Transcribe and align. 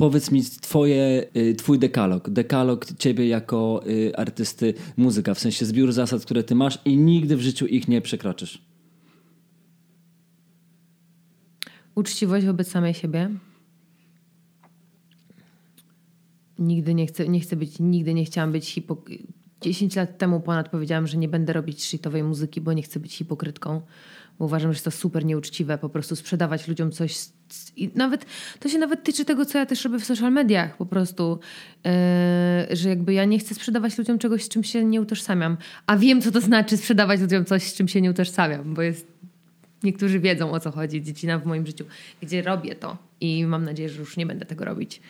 Powiedz 0.00 0.30
mi 0.30 0.42
twoje, 0.42 1.26
y, 1.36 1.54
twój 1.54 1.78
dekalog, 1.78 2.30
dekalog 2.30 2.86
ciebie 2.98 3.28
jako 3.28 3.82
y, 3.86 4.16
artysty 4.16 4.74
muzyka, 4.96 5.34
w 5.34 5.38
sensie 5.38 5.66
zbiór 5.66 5.92
zasad, 5.92 6.24
które 6.24 6.44
ty 6.44 6.54
masz 6.54 6.78
i 6.84 6.96
nigdy 6.96 7.36
w 7.36 7.40
życiu 7.40 7.66
ich 7.66 7.88
nie 7.88 8.00
przekroczysz. 8.00 8.62
Uczciwość 11.94 12.46
wobec 12.46 12.68
samej 12.68 12.94
siebie. 12.94 13.30
Nigdy 16.58 16.94
nie 16.94 17.06
chcę, 17.06 17.28
nie 17.28 17.40
chcę 17.40 17.56
być, 17.56 17.78
nigdy 17.78 18.14
nie 18.14 18.24
chciałam 18.24 18.52
być 18.52 18.68
hipokrytką. 18.68 19.32
10 19.60 19.96
lat 19.96 20.18
temu 20.18 20.40
ponad 20.40 20.68
powiedziałam, 20.68 21.06
że 21.06 21.16
nie 21.16 21.28
będę 21.28 21.52
robić 21.52 21.84
shitowej 21.84 22.22
muzyki, 22.22 22.60
bo 22.60 22.72
nie 22.72 22.82
chcę 22.82 23.00
być 23.00 23.14
hipokrytką. 23.14 23.82
Bo 24.38 24.44
uważam, 24.44 24.72
że 24.72 24.76
jest 24.76 24.84
to 24.84 24.90
super 24.90 25.24
nieuczciwe 25.24 25.78
po 25.78 25.88
prostu 25.88 26.16
sprzedawać 26.16 26.68
ludziom 26.68 26.92
coś. 26.92 27.18
I 27.76 27.90
nawet 27.94 28.26
to 28.60 28.68
się 28.68 28.78
nawet 28.78 29.04
tyczy 29.04 29.24
tego, 29.24 29.46
co 29.46 29.58
ja 29.58 29.66
też 29.66 29.84
robię 29.84 29.98
w 29.98 30.04
social 30.04 30.32
mediach, 30.32 30.76
po 30.76 30.86
prostu, 30.86 31.38
yy, 31.84 32.76
że 32.76 32.88
jakby 32.88 33.12
ja 33.12 33.24
nie 33.24 33.38
chcę 33.38 33.54
sprzedawać 33.54 33.98
ludziom 33.98 34.18
czegoś, 34.18 34.44
z 34.44 34.48
czym 34.48 34.64
się 34.64 34.84
nie 34.84 35.00
utożsamiam. 35.00 35.56
A 35.86 35.96
wiem, 35.96 36.22
co 36.22 36.30
to 36.30 36.40
znaczy 36.40 36.76
sprzedawać 36.76 37.20
ludziom 37.20 37.44
coś, 37.44 37.62
z 37.62 37.74
czym 37.74 37.88
się 37.88 38.00
nie 38.00 38.10
utożsamiam, 38.10 38.74
bo 38.74 38.82
jest 38.82 39.06
niektórzy 39.82 40.20
wiedzą 40.20 40.52
o 40.52 40.60
co 40.60 40.70
chodzi, 40.70 41.02
dziecina 41.02 41.38
w 41.38 41.46
moim 41.46 41.66
życiu, 41.66 41.84
gdzie 42.22 42.42
robię 42.42 42.74
to 42.74 42.96
i 43.20 43.44
mam 43.46 43.64
nadzieję, 43.64 43.88
że 43.88 44.00
już 44.00 44.16
nie 44.16 44.26
będę 44.26 44.46
tego 44.46 44.64
robić. 44.64 45.00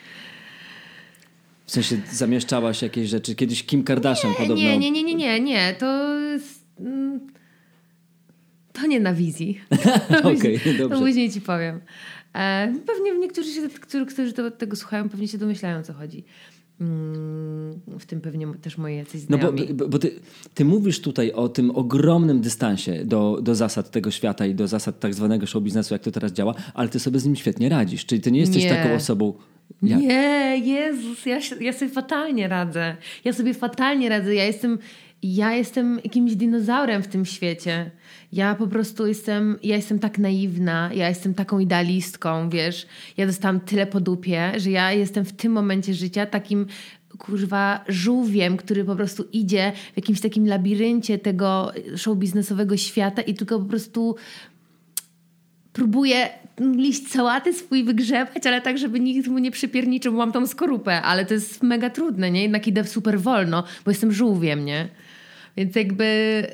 W 1.67 1.73
sensie 1.73 1.97
zamieszczałaś 2.13 2.83
jakieś 2.83 3.09
rzeczy. 3.09 3.35
Kiedyś 3.35 3.65
Kim 3.65 3.85
Kardashian 3.85 4.31
nie, 4.31 4.39
podobno... 4.39 4.65
Nie, 4.65 4.79
nie, 4.79 4.91
nie, 4.91 5.03
nie, 5.03 5.15
nie, 5.15 5.41
nie. 5.41 5.75
To 5.75 6.19
jest... 6.19 6.65
Mm, 6.81 7.21
to 8.81 8.87
nie 8.87 9.01
na 9.01 9.15
wizji. 9.15 9.61
Okej, 10.19 10.57
okay, 10.57 10.75
dobrze. 10.79 10.89
To 10.89 10.99
później 11.01 11.31
ci 11.31 11.41
powiem. 11.41 11.81
E, 12.35 12.75
pewnie 12.87 13.19
niektórzy, 13.19 13.53
się, 13.53 13.69
którzy, 13.69 14.07
którzy 14.07 14.33
tego 14.59 14.77
słuchają, 14.77 15.09
pewnie 15.09 15.29
się 15.29 15.39
domyślają, 15.39 15.79
o 15.79 15.83
co 15.83 15.93
chodzi. 15.93 16.25
Mm, 16.81 17.81
w 17.99 18.07
tym 18.07 18.21
pewnie 18.21 18.47
też 18.63 18.79
moi 18.79 18.97
jacyś 18.97 19.21
znajomi. 19.21 19.67
No 19.69 19.75
bo, 19.75 19.89
bo 19.89 19.99
ty, 19.99 20.21
ty, 20.55 20.65
mówisz 20.65 21.01
tutaj 21.01 21.33
o 21.33 21.49
tym 21.49 21.71
ogromnym 21.71 22.41
dystansie 22.41 23.05
do, 23.05 23.39
do 23.43 23.55
zasad 23.55 23.91
tego 23.91 24.11
świata 24.11 24.47
i 24.47 24.55
do 24.55 24.69
zasad 24.69 25.01
tak 25.01 25.15
zwanego 25.15 25.47
show 25.47 25.63
biznesu, 25.63 25.95
jak 25.95 26.03
to 26.03 26.11
teraz 26.11 26.33
działa, 26.33 26.55
ale 26.75 26.89
ty 26.89 27.01
sobie 27.01 27.21
z 27.21 27.25
nim 27.25 27.37
świetnie 27.37 27.69
radzisz. 27.69 28.07
Czyli 28.07 28.21
ty 28.21 28.33
nie 28.33 28.41
jesteś 28.41 28.65
nie. 28.65 28.71
taką 28.71 28.95
osobą... 28.95 29.35
Jak? 29.83 30.01
Nie, 30.01 30.59
Jezus, 30.65 31.27
ja, 31.27 31.39
ja 31.61 31.73
sobie 31.73 31.91
fatalnie 31.91 32.49
radzę. 32.49 32.97
Ja 33.25 33.33
sobie 33.33 33.55
fatalnie 33.55 34.09
radzę. 34.09 34.35
Ja 34.35 34.45
jestem, 34.45 34.79
ja 35.23 35.53
jestem 35.55 36.01
jakimś 36.05 36.37
dinozaurem 36.37 37.03
w 37.03 37.09
tym 37.09 37.25
świecie. 37.25 37.91
Ja 38.33 38.55
po 38.55 38.67
prostu 38.67 39.07
jestem, 39.07 39.59
ja 39.63 39.77
jestem 39.77 39.99
tak 39.99 40.19
naiwna, 40.19 40.91
ja 40.95 41.09
jestem 41.09 41.35
taką 41.35 41.59
idealistką, 41.59 42.51
wiesz. 42.51 42.87
Ja 43.17 43.27
dostałam 43.27 43.61
tyle 43.61 43.87
po 43.87 44.01
dupie, 44.01 44.53
że 44.57 44.71
ja 44.71 44.93
jestem 44.93 45.25
w 45.25 45.33
tym 45.33 45.53
momencie 45.53 45.95
życia 45.95 46.27
takim 46.27 46.67
kurwa 47.19 47.85
żółwiem, 47.89 48.57
który 48.57 48.85
po 48.85 48.97
prostu 48.97 49.25
idzie 49.33 49.73
w 49.93 49.97
jakimś 49.97 50.21
takim 50.21 50.47
labiryncie 50.47 51.19
tego 51.19 51.73
show 51.97 52.19
biznesowego 52.19 52.77
świata 52.77 53.23
i 53.23 53.35
tylko 53.35 53.59
po 53.59 53.65
prostu 53.65 54.17
próbuje 55.73 56.29
liść 56.61 57.09
sałaty 57.09 57.53
swój 57.53 57.85
wygrzebać, 57.85 58.47
ale 58.47 58.61
tak, 58.61 58.79
żeby 58.79 59.01
nikt 59.01 59.29
mu 59.29 59.39
nie 59.39 59.51
przypierniczył, 59.51 60.13
mam 60.13 60.33
tą 60.33 60.47
skorupę, 60.47 61.03
ale 61.03 61.27
to 61.27 61.35
jest 61.35 61.63
mega 61.63 61.91
trudne, 61.91 62.31
nie? 62.31 62.43
Jednak 62.43 62.67
idę 62.67 62.85
super 62.85 63.21
wolno, 63.21 63.65
bo 63.85 63.91
jestem 63.91 64.13
żółwiem, 64.13 64.65
nie? 64.65 64.89
Więc 65.61 65.77
jakby 65.77 66.47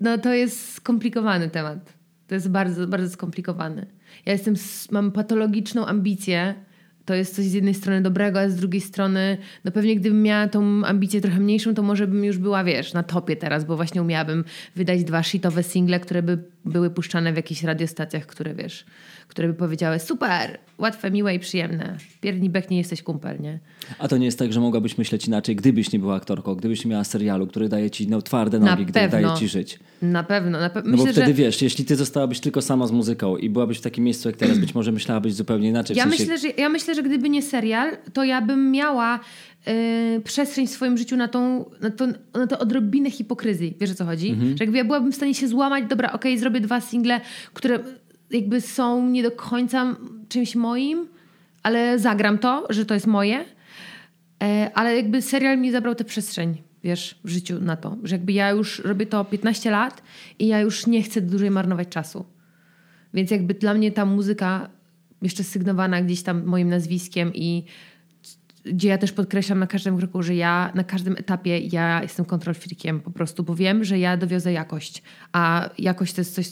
no 0.00 0.18
to 0.18 0.34
jest 0.34 0.72
skomplikowany 0.72 1.50
temat. 1.50 1.94
To 2.26 2.34
jest 2.34 2.50
bardzo, 2.50 2.86
bardzo 2.86 3.10
skomplikowany. 3.10 3.86
Ja 4.26 4.32
jestem, 4.32 4.54
mam 4.90 5.12
patologiczną 5.12 5.86
ambicję. 5.86 6.54
To 7.04 7.14
jest 7.14 7.36
coś 7.36 7.44
z 7.44 7.52
jednej 7.52 7.74
strony 7.74 8.02
dobrego, 8.02 8.40
a 8.40 8.48
z 8.48 8.56
drugiej 8.56 8.80
strony, 8.80 9.38
no 9.64 9.72
pewnie 9.72 9.96
gdybym 9.96 10.22
miała 10.22 10.48
tą 10.48 10.84
ambicję 10.84 11.20
trochę 11.20 11.40
mniejszą, 11.40 11.74
to 11.74 11.82
może 11.82 12.06
bym 12.06 12.24
już 12.24 12.38
była, 12.38 12.64
wiesz, 12.64 12.92
na 12.92 13.02
topie 13.02 13.36
teraz, 13.36 13.64
bo 13.64 13.76
właśnie 13.76 14.02
umiałabym 14.02 14.44
wydać 14.76 15.04
dwa 15.04 15.22
shitowe 15.22 15.62
single, 15.62 16.00
które 16.00 16.22
by 16.22 16.38
były 16.64 16.90
puszczane 16.90 17.32
w 17.32 17.36
jakichś 17.36 17.62
radiostacjach, 17.62 18.26
które 18.26 18.54
wiesz, 18.54 18.84
które 19.28 19.48
by 19.48 19.54
powiedziały 19.54 19.98
super, 19.98 20.58
łatwe, 20.78 21.10
miłe 21.10 21.34
i 21.34 21.38
przyjemne. 21.38 21.96
Pierdni 22.20 22.50
bek 22.50 22.70
nie 22.70 22.78
jesteś 22.78 23.02
kumpel, 23.02 23.40
nie? 23.40 23.58
A 23.98 24.08
to 24.08 24.16
nie 24.16 24.26
jest 24.26 24.38
tak, 24.38 24.52
że 24.52 24.60
mogłabyś 24.60 24.98
myśleć 24.98 25.26
inaczej, 25.26 25.56
gdybyś 25.56 25.92
nie 25.92 25.98
była 25.98 26.14
aktorką, 26.14 26.54
gdybyś 26.54 26.84
nie 26.84 26.90
miała 26.90 27.04
serialu, 27.04 27.46
który 27.46 27.68
daje 27.68 27.90
ci 27.90 28.08
no, 28.08 28.22
twarde 28.22 28.58
nogi, 28.58 28.86
który 28.86 29.08
daje 29.08 29.34
ci 29.38 29.48
żyć. 29.48 29.78
Na 30.02 30.22
pewno. 30.22 30.60
Na 30.60 30.70
pe 30.70 30.82
no 30.84 30.90
Myślę, 30.90 31.06
bo 31.06 31.12
wtedy 31.12 31.26
że... 31.26 31.34
wiesz, 31.34 31.62
jeśli 31.62 31.84
ty 31.84 31.96
zostałabyś 31.96 32.40
tylko 32.40 32.62
sama 32.62 32.86
z 32.86 32.92
muzyką 32.92 33.36
i 33.36 33.50
byłabyś 33.50 33.78
w 33.78 33.80
takim 33.80 34.04
miejscu 34.04 34.28
jak 34.28 34.36
teraz, 34.36 34.58
być 34.58 34.74
może 34.74 34.92
myślałabyś 34.92 35.34
zupełnie 35.34 35.68
inaczej. 35.68 35.96
Ja, 35.96 36.02
sensie... 36.04 36.18
myślę, 36.18 36.38
że, 36.38 36.48
ja 36.48 36.68
myślę, 36.68 36.94
że 36.94 37.02
gdyby 37.02 37.28
nie 37.28 37.42
serial, 37.42 37.96
to 38.12 38.24
ja 38.24 38.42
bym 38.42 38.70
miała 38.70 39.20
Yy, 39.66 40.20
przestrzeń 40.20 40.66
w 40.66 40.70
swoim 40.70 40.98
życiu 40.98 41.16
na 41.16 41.28
tą, 41.28 41.70
na, 41.80 41.90
to, 41.90 42.06
na 42.34 42.46
to 42.46 42.58
odrobinę 42.58 43.10
hipokryzji. 43.10 43.76
Wiesz 43.80 43.90
o 43.90 43.94
co 43.94 44.04
chodzi? 44.04 44.30
Mhm. 44.30 44.56
Że 44.56 44.64
jakby 44.64 44.78
ja 44.78 44.84
byłabym 44.84 45.12
w 45.12 45.14
stanie 45.14 45.34
się 45.34 45.48
złamać, 45.48 45.84
dobra, 45.88 46.12
okej, 46.12 46.32
okay, 46.32 46.40
zrobię 46.40 46.60
dwa 46.60 46.80
single, 46.80 47.20
które 47.52 47.78
jakby 48.30 48.60
są 48.60 49.08
nie 49.08 49.22
do 49.22 49.30
końca 49.30 49.96
czymś 50.28 50.54
moim, 50.54 51.08
ale 51.62 51.98
zagram 51.98 52.38
to, 52.38 52.66
że 52.70 52.86
to 52.86 52.94
jest 52.94 53.06
moje. 53.06 53.44
E, 54.42 54.70
ale 54.74 54.96
jakby 54.96 55.22
serial 55.22 55.58
mi 55.58 55.72
zabrał 55.72 55.94
tę 55.94 56.04
przestrzeń, 56.04 56.62
wiesz, 56.84 57.20
w 57.24 57.28
życiu 57.28 57.60
na 57.60 57.76
to. 57.76 57.96
Że 58.02 58.14
jakby 58.14 58.32
ja 58.32 58.50
już 58.50 58.78
robię 58.78 59.06
to 59.06 59.24
15 59.24 59.70
lat 59.70 60.02
i 60.38 60.46
ja 60.46 60.60
już 60.60 60.86
nie 60.86 61.02
chcę 61.02 61.20
dłużej 61.20 61.50
marnować 61.50 61.88
czasu. 61.88 62.24
Więc 63.14 63.30
jakby 63.30 63.54
dla 63.54 63.74
mnie 63.74 63.92
ta 63.92 64.06
muzyka 64.06 64.70
jeszcze 65.22 65.44
sygnowana 65.44 66.02
gdzieś 66.02 66.22
tam 66.22 66.44
moim 66.44 66.68
nazwiskiem 66.68 67.34
i 67.34 67.64
gdzie 68.64 68.88
ja 68.88 68.98
też 68.98 69.12
podkreślam 69.12 69.58
na 69.58 69.66
każdym 69.66 69.96
kroku, 69.96 70.22
że 70.22 70.34
ja 70.34 70.72
na 70.74 70.84
każdym 70.84 71.16
etapie 71.18 71.58
ja 71.58 72.02
jestem 72.02 72.26
kontrol 72.26 72.54
po 73.04 73.10
prostu, 73.10 73.42
bo 73.44 73.54
wiem, 73.54 73.84
że 73.84 73.98
ja 73.98 74.16
dowiozę 74.16 74.52
jakość, 74.52 75.02
a 75.32 75.70
jakość 75.78 76.12
to 76.12 76.20
jest 76.20 76.34
coś, 76.34 76.46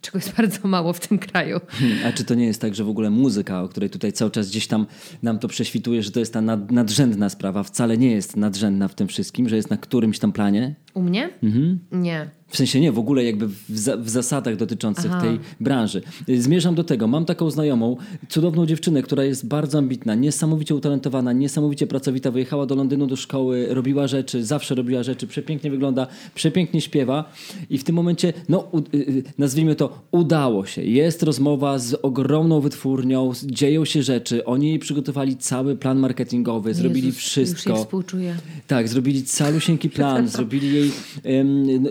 czego 0.00 0.18
jest 0.18 0.34
bardzo 0.38 0.68
mało 0.68 0.92
w 0.92 1.08
tym 1.08 1.18
kraju. 1.18 1.60
A 2.06 2.12
czy 2.12 2.24
to 2.24 2.34
nie 2.34 2.46
jest 2.46 2.60
tak, 2.60 2.74
że 2.74 2.84
w 2.84 2.88
ogóle 2.88 3.10
muzyka, 3.10 3.62
o 3.62 3.68
której 3.68 3.90
tutaj 3.90 4.12
cały 4.12 4.30
czas 4.30 4.50
gdzieś 4.50 4.66
tam 4.66 4.86
nam 5.22 5.38
to 5.38 5.48
prześwituje, 5.48 6.02
że 6.02 6.10
to 6.10 6.20
jest 6.20 6.32
ta 6.32 6.40
nad, 6.40 6.70
nadrzędna 6.70 7.28
sprawa, 7.28 7.62
wcale 7.62 7.98
nie 7.98 8.10
jest 8.10 8.36
nadrzędna 8.36 8.88
w 8.88 8.94
tym 8.94 9.08
wszystkim, 9.08 9.48
że 9.48 9.56
jest 9.56 9.70
na 9.70 9.76
którymś 9.76 10.18
tam 10.18 10.32
planie? 10.32 10.74
U 10.94 11.02
mnie? 11.02 11.30
Mhm. 11.42 11.78
Nie. 11.92 12.30
W 12.52 12.56
sensie 12.56 12.80
nie, 12.80 12.92
w 12.92 12.98
ogóle 12.98 13.24
jakby 13.24 13.48
w, 13.48 13.54
za, 13.68 13.96
w 13.96 14.08
zasadach 14.08 14.56
dotyczących 14.56 15.10
Aha. 15.12 15.20
tej 15.20 15.38
branży. 15.60 16.02
Zmierzam 16.38 16.74
do 16.74 16.84
tego. 16.84 17.06
Mam 17.06 17.24
taką 17.24 17.50
znajomą, 17.50 17.96
cudowną 18.28 18.66
dziewczynę, 18.66 19.02
która 19.02 19.24
jest 19.24 19.46
bardzo 19.46 19.78
ambitna, 19.78 20.14
niesamowicie 20.14 20.74
utalentowana, 20.74 21.32
niesamowicie 21.32 21.86
pracowita. 21.86 22.30
Wyjechała 22.30 22.66
do 22.66 22.74
Londynu 22.74 23.06
do 23.06 23.16
szkoły, 23.16 23.66
robiła 23.70 24.06
rzeczy, 24.06 24.44
zawsze 24.44 24.74
robiła 24.74 25.02
rzeczy, 25.02 25.26
przepięknie 25.26 25.70
wygląda, 25.70 26.06
przepięknie 26.34 26.80
śpiewa 26.80 27.32
i 27.70 27.78
w 27.78 27.84
tym 27.84 27.94
momencie, 27.94 28.32
no 28.48 28.68
y, 28.94 28.96
y, 28.96 29.22
nazwijmy 29.38 29.74
to, 29.74 29.98
udało 30.10 30.66
się. 30.66 30.82
Jest 30.82 31.22
rozmowa 31.22 31.78
z 31.78 31.94
ogromną 32.02 32.60
wytwórnią, 32.60 33.32
dzieją 33.44 33.84
się 33.84 34.02
rzeczy. 34.02 34.44
Oni 34.44 34.68
jej 34.68 34.78
przygotowali 34.78 35.36
cały 35.36 35.76
plan 35.76 35.98
marketingowy, 35.98 36.70
Jezus, 36.70 36.82
zrobili 36.82 37.12
wszystko. 37.12 37.70
Już 37.70 37.76
jej 37.76 37.84
współczuję. 37.84 38.36
Tak, 38.66 38.88
zrobili 38.88 39.24
calusieńki 39.24 39.90
plan, 39.90 40.28
zrobili 40.36 40.74
jej, 40.74 40.90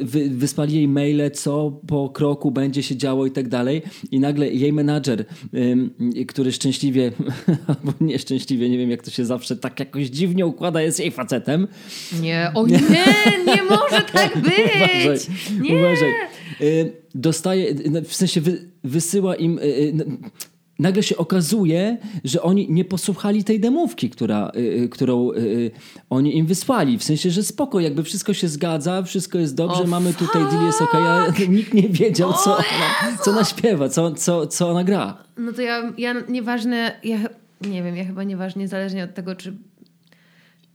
wy, 0.02 0.30
wysłali 0.51 0.73
jej 0.75 0.88
maile, 0.88 1.31
co 1.34 1.79
po 1.88 2.09
kroku 2.09 2.51
będzie 2.51 2.84
się 2.84 2.95
działo 2.95 3.25
i 3.25 3.31
tak 3.31 3.47
dalej. 3.47 3.81
I 4.12 4.19
nagle 4.19 4.50
jej 4.50 4.73
menadżer, 4.73 5.25
który 6.28 6.51
szczęśliwie, 6.51 7.12
albo 7.67 7.94
nieszczęśliwie, 8.01 8.69
nie 8.69 8.78
wiem 8.78 8.91
jak 8.91 9.03
to 9.03 9.12
się 9.12 9.25
zawsze 9.25 9.56
tak 9.56 9.79
jakoś 9.79 10.07
dziwnie 10.07 10.45
układa, 10.45 10.81
jest 10.81 11.00
jej 11.00 11.12
facetem. 11.12 11.67
Nie, 12.22 12.51
o 12.56 12.67
nie, 12.67 12.79
nie 13.47 13.63
może 13.63 14.01
tak 14.13 14.38
być! 14.44 14.53
uważaj, 14.75 15.17
nie. 15.62 15.75
uważaj. 15.79 16.12
Dostaje, 17.16 17.75
w 18.03 18.16
sensie 18.16 18.41
wysyła 18.83 19.35
im 19.35 19.59
nagle 20.81 21.03
się 21.03 21.18
okazuje, 21.18 21.97
że 22.24 22.42
oni 22.42 22.68
nie 22.69 22.86
posłuchali 22.86 23.44
tej 23.44 23.59
demówki, 23.59 24.09
która, 24.09 24.52
y, 24.56 24.89
którą 24.89 25.31
y, 25.31 25.72
oni 26.10 26.38
im 26.38 26.45
wysłali. 26.45 26.98
W 26.98 27.04
sensie, 27.04 27.31
że 27.31 27.44
spoko, 27.44 27.80
jakby 27.80 28.04
wszystko 28.04 28.33
się 28.33 28.48
zgadza, 28.48 29.04
wszystko 29.04 29.38
jest 29.38 29.56
dobrze, 29.56 29.81
oh, 29.81 29.88
mamy 29.88 30.13
fuck. 30.13 30.19
tutaj 30.19 30.51
deal 30.51 30.66
jest 30.66 30.81
okej, 30.81 31.01
okay, 31.30 31.48
nikt 31.57 31.74
nie 31.74 31.89
wiedział, 31.89 32.33
co, 32.33 32.57
ona, 32.57 33.18
co 33.24 33.31
ona 33.31 33.44
śpiewa, 33.44 33.89
co, 33.89 34.12
co, 34.12 34.48
co 34.48 34.69
ona 34.69 34.83
gra. 34.83 35.18
No 35.38 35.51
to 35.54 35.62
ja, 35.62 35.94
ja 35.98 36.13
nieważne, 36.30 37.00
ja 37.04 37.18
nie 37.62 37.83
wiem, 37.83 37.98
ja 37.98 38.06
chyba 38.06 38.24
nieważnie, 38.24 38.68
zależnie 38.68 39.04
od 39.04 39.13
tego, 39.13 39.36
czy 39.36 39.54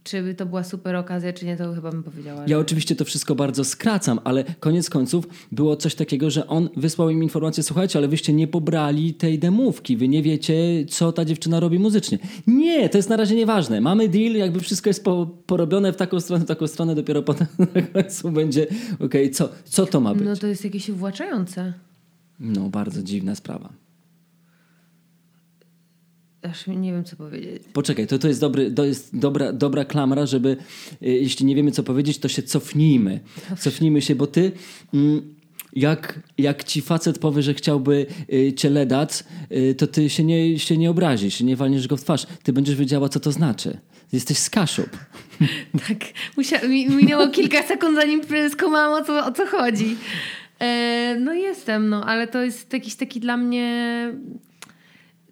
czy 0.06 0.34
to 0.34 0.46
była 0.46 0.64
super 0.64 0.96
okazja, 0.96 1.32
czy 1.32 1.46
nie, 1.46 1.56
to 1.56 1.74
chyba 1.74 1.90
bym 1.90 2.02
powiedziała. 2.02 2.44
Ja 2.46 2.58
oczywiście 2.58 2.96
to 2.96 3.04
wszystko 3.04 3.34
bardzo 3.34 3.64
skracam, 3.64 4.20
ale 4.24 4.44
koniec 4.60 4.90
końców 4.90 5.28
było 5.52 5.76
coś 5.76 5.94
takiego, 5.94 6.30
że 6.30 6.46
on 6.46 6.68
wysłał 6.76 7.10
im 7.10 7.22
informację, 7.22 7.62
słuchajcie, 7.62 7.98
ale 7.98 8.08
wyście 8.08 8.32
nie 8.32 8.48
pobrali 8.48 9.14
tej 9.14 9.38
demówki, 9.38 9.96
wy 9.96 10.08
nie 10.08 10.22
wiecie, 10.22 10.54
co 10.88 11.12
ta 11.12 11.24
dziewczyna 11.24 11.60
robi 11.60 11.78
muzycznie. 11.78 12.18
Nie, 12.46 12.88
to 12.88 12.98
jest 12.98 13.08
na 13.08 13.16
razie 13.16 13.36
nieważne. 13.36 13.80
Mamy 13.80 14.08
deal, 14.08 14.32
jakby 14.32 14.60
wszystko 14.60 14.90
jest 14.90 15.04
po, 15.04 15.26
porobione 15.46 15.92
w 15.92 15.96
taką 15.96 16.20
stronę, 16.20 16.44
w 16.44 16.48
taką 16.48 16.66
stronę, 16.66 16.94
dopiero 16.94 17.22
potem 17.22 17.46
na 17.74 17.82
końcu 17.82 18.30
będzie, 18.30 18.66
okej, 18.94 19.06
okay, 19.06 19.30
co, 19.30 19.48
co 19.64 19.86
to 19.86 20.00
ma 20.00 20.14
być? 20.14 20.24
No 20.24 20.36
to 20.36 20.46
jest 20.46 20.64
jakieś 20.64 20.88
uwłaczające. 20.88 21.72
No, 22.40 22.68
bardzo 22.68 23.02
dziwna 23.02 23.34
sprawa. 23.34 23.85
Aż 26.50 26.66
nie 26.66 26.92
wiem, 26.92 27.04
co 27.04 27.16
powiedzieć. 27.16 27.62
Poczekaj, 27.72 28.06
to, 28.06 28.18
to 28.18 28.28
jest, 28.28 28.40
dobry, 28.40 28.70
to 28.70 28.84
jest 28.84 29.18
dobra, 29.18 29.52
dobra 29.52 29.84
klamra, 29.84 30.26
żeby 30.26 30.48
y, 31.02 31.06
jeśli 31.06 31.46
nie 31.46 31.54
wiemy, 31.54 31.70
co 31.70 31.82
powiedzieć, 31.82 32.18
to 32.18 32.28
się 32.28 32.42
cofnijmy. 32.42 33.20
Cofnijmy 33.58 34.02
się, 34.02 34.14
bo 34.14 34.26
ty... 34.26 34.52
Mm, 34.94 35.36
jak, 35.72 36.20
jak 36.38 36.64
ci 36.64 36.82
facet 36.82 37.18
powie, 37.18 37.42
że 37.42 37.54
chciałby 37.54 38.06
y, 38.32 38.52
cię 38.52 38.70
ledać, 38.70 39.24
y, 39.52 39.74
to 39.74 39.86
ty 39.86 40.10
się 40.10 40.24
nie, 40.24 40.58
się 40.58 40.76
nie 40.76 40.90
obrazisz, 40.90 41.40
nie 41.40 41.56
walniesz 41.56 41.88
go 41.88 41.96
w 41.96 42.00
twarz. 42.00 42.26
Ty 42.42 42.52
będziesz 42.52 42.76
wiedziała, 42.76 43.08
co 43.08 43.20
to 43.20 43.32
znaczy. 43.32 43.78
Jesteś 44.12 44.38
z 44.38 44.50
Kaszub. 44.50 44.90
tak, 45.88 45.98
musia- 46.36 46.68
mi- 46.68 46.88
minęło 46.88 47.28
kilka 47.28 47.62
sekund, 47.62 47.96
zanim 47.96 48.20
skumałam, 48.52 49.02
o 49.02 49.04
co, 49.04 49.26
o 49.26 49.32
co 49.32 49.46
chodzi. 49.46 49.96
E, 50.60 51.16
no 51.20 51.34
jestem, 51.34 51.88
no, 51.88 52.04
ale 52.04 52.28
to 52.28 52.42
jest 52.42 52.72
jakiś 52.72 52.94
taki 52.94 53.20
dla 53.20 53.36
mnie 53.36 54.12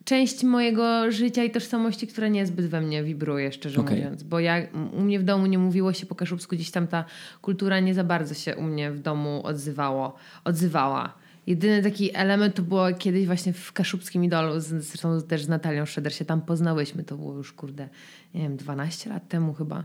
część 0.04 0.42
mojego 0.42 1.10
życia 1.10 1.44
i 1.44 1.50
tożsamości, 1.50 2.06
która 2.06 2.28
niezbyt 2.28 2.66
we 2.66 2.80
mnie 2.80 3.04
wibruje, 3.04 3.52
szczerze 3.52 3.80
Okej. 3.80 3.96
mówiąc. 3.96 4.22
Bo 4.22 4.40
ja, 4.40 4.56
u 4.92 5.00
mnie 5.00 5.18
w 5.18 5.22
domu 5.22 5.46
nie 5.46 5.58
mówiło 5.58 5.92
się 5.92 6.06
po 6.06 6.14
kaszubsku, 6.14 6.56
gdzieś 6.56 6.70
tam 6.70 6.86
ta 6.86 7.04
kultura 7.42 7.80
nie 7.80 7.94
za 7.94 8.04
bardzo 8.04 8.34
się 8.34 8.56
u 8.56 8.62
mnie 8.62 8.90
w 8.90 8.98
domu 8.98 9.40
odzywało, 9.44 10.16
odzywała. 10.44 11.14
Jedyny 11.46 11.82
taki 11.82 12.16
element 12.16 12.54
to 12.54 12.62
było 12.62 12.94
kiedyś 12.98 13.26
właśnie 13.26 13.52
w 13.52 13.72
kaszubskim 13.72 14.24
idolu, 14.24 14.60
zresztą 14.60 15.22
też 15.22 15.44
z 15.44 15.48
Natalią 15.48 15.86
Szeder 15.86 16.14
się 16.14 16.24
tam 16.24 16.40
poznałyśmy, 16.40 17.04
to 17.04 17.16
było 17.16 17.34
już 17.34 17.52
kurde, 17.52 17.88
nie 18.34 18.42
wiem, 18.42 18.56
12 18.56 19.10
lat 19.10 19.28
temu 19.28 19.54
chyba. 19.54 19.84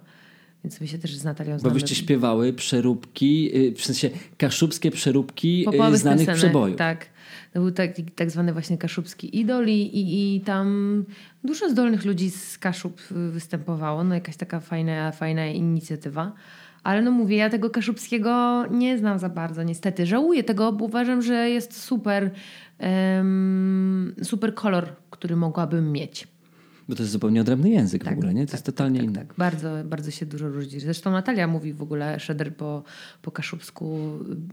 Więc 0.64 0.82
my 0.82 0.88
się 0.88 0.98
też 0.98 1.16
z 1.16 1.24
Natalią 1.24 1.54
Bo 1.54 1.60
znamy. 1.60 1.74
wyście 1.74 1.96
śpiewały 1.96 2.54
przeróbki, 2.54 3.58
y, 3.58 3.76
w 3.76 3.86
sensie 3.86 4.10
kaszubskie 4.38 4.92
przeróbki 4.92 5.62
y, 5.62 5.66
Popowych 5.66 5.98
znanych 5.98 6.20
piosenek, 6.20 6.38
przebojów. 6.38 6.78
Tak. 6.78 7.06
To 7.54 7.60
był 7.60 7.72
taki 7.72 8.04
tak 8.04 8.32
zwany 8.32 8.54
właśnie 8.54 8.78
kaszubski 8.78 9.40
idol 9.40 9.68
i, 9.68 9.72
i, 9.72 10.36
i 10.36 10.42
tam 10.42 11.06
dużo 11.44 11.70
zdolnych 11.70 12.06
ludzi 12.06 12.32
z 12.32 12.58
Kaszub 12.58 13.02
występowało. 13.12 14.04
No 14.04 14.16
jakaś 14.16 14.38
taka 14.38 14.60
fajna, 14.60 15.12
fajna 15.12 15.48
inicjatywa. 15.48 16.32
Ale 16.84 17.02
no 17.02 17.12
mówię, 17.12 17.38
ja 17.38 17.50
tego 17.50 17.70
kaszubskiego 17.70 18.64
nie 18.72 18.98
znam 18.98 19.20
za 19.20 19.30
bardzo, 19.30 19.64
niestety. 19.64 20.06
Żałuję 20.06 20.44
tego, 20.44 20.72
bo 20.72 20.86
uważam, 20.86 21.22
że 21.22 21.50
jest 21.50 21.82
super, 21.82 22.32
em, 22.78 24.16
super 24.24 24.54
kolor, 24.54 24.96
który 25.10 25.36
mogłabym 25.36 25.92
mieć. 25.92 26.28
Bo 26.90 26.96
to 26.96 27.04
jest 27.04 27.12
zupełnie 27.12 27.42
odrębny 27.42 27.70
język 27.70 28.04
w 28.04 28.08
ogóle, 28.08 28.34
nie? 28.34 28.46
To 28.46 28.52
jest 28.52 28.66
totalnie 28.66 29.00
tak, 29.00 29.10
inny. 29.10 29.16
Tak, 29.20 29.34
bardzo, 29.38 29.70
bardzo 29.86 30.12
się 30.12 30.26
dużo 30.26 30.50
różni. 30.50 30.80
Zresztą 30.80 31.12
Natalia 31.12 31.48
mówi 31.48 31.74
w 31.74 31.82
ogóle 31.82 32.20
szeder 32.20 32.56
po, 32.56 32.84
po 33.22 33.32
kaszubsku 33.32 34.00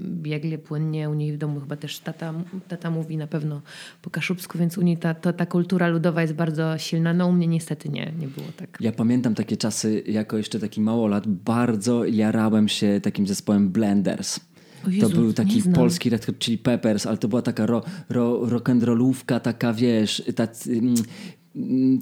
biegle, 0.01 0.59
płynnie. 0.59 1.11
U 1.11 1.15
niej 1.15 1.33
w 1.33 1.39
domu 1.39 1.61
chyba 1.61 1.77
też 1.77 1.99
tata, 1.99 2.35
tata 2.69 2.91
mówi 2.91 3.17
na 3.17 3.27
pewno 3.27 3.63
po 4.03 4.11
kaszubsku, 4.11 4.59
więc 4.59 4.79
u 4.79 4.83
niej 4.83 4.97
ta, 4.97 5.15
ta, 5.15 5.33
ta 5.33 5.47
kultura 5.47 5.89
ludowa 5.89 6.23
jest 6.23 6.35
bardzo 6.35 6.79
silna. 6.79 7.15
No 7.15 7.27
u 7.27 7.33
mnie 7.33 7.47
niestety 7.47 7.89
nie, 7.89 8.13
nie 8.19 8.29
było 8.29 8.47
tak. 8.57 8.79
Ja 8.81 8.93
pamiętam 8.93 9.35
takie 9.35 9.57
czasy, 9.57 10.03
jako 10.07 10.37
jeszcze 10.37 10.61
taki 10.61 10.81
małolat, 10.81 11.29
bardzo 11.29 12.05
jarałem 12.05 12.69
się 12.69 13.01
takim 13.03 13.27
zespołem 13.27 13.71
Blenders. 13.71 14.41
Jezu, 14.89 15.11
to 15.11 15.17
był 15.17 15.33
taki 15.33 15.63
polski 15.63 16.11
Red 16.11 16.27
Hot 16.27 16.39
Chili 16.39 16.59
Peppers, 16.59 17.07
ale 17.07 17.17
to 17.19 17.29
była 17.29 17.43
taka 17.43 17.67
ro, 17.67 17.83
ro, 18.09 18.47
rock'n'rollówka, 18.47 19.41
taka 19.41 19.73
wiesz, 19.73 20.23
mm, 20.69 20.95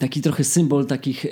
taki 0.01 0.21
trochę 0.23 0.45
symbol 0.45 0.87
takich 0.87 1.27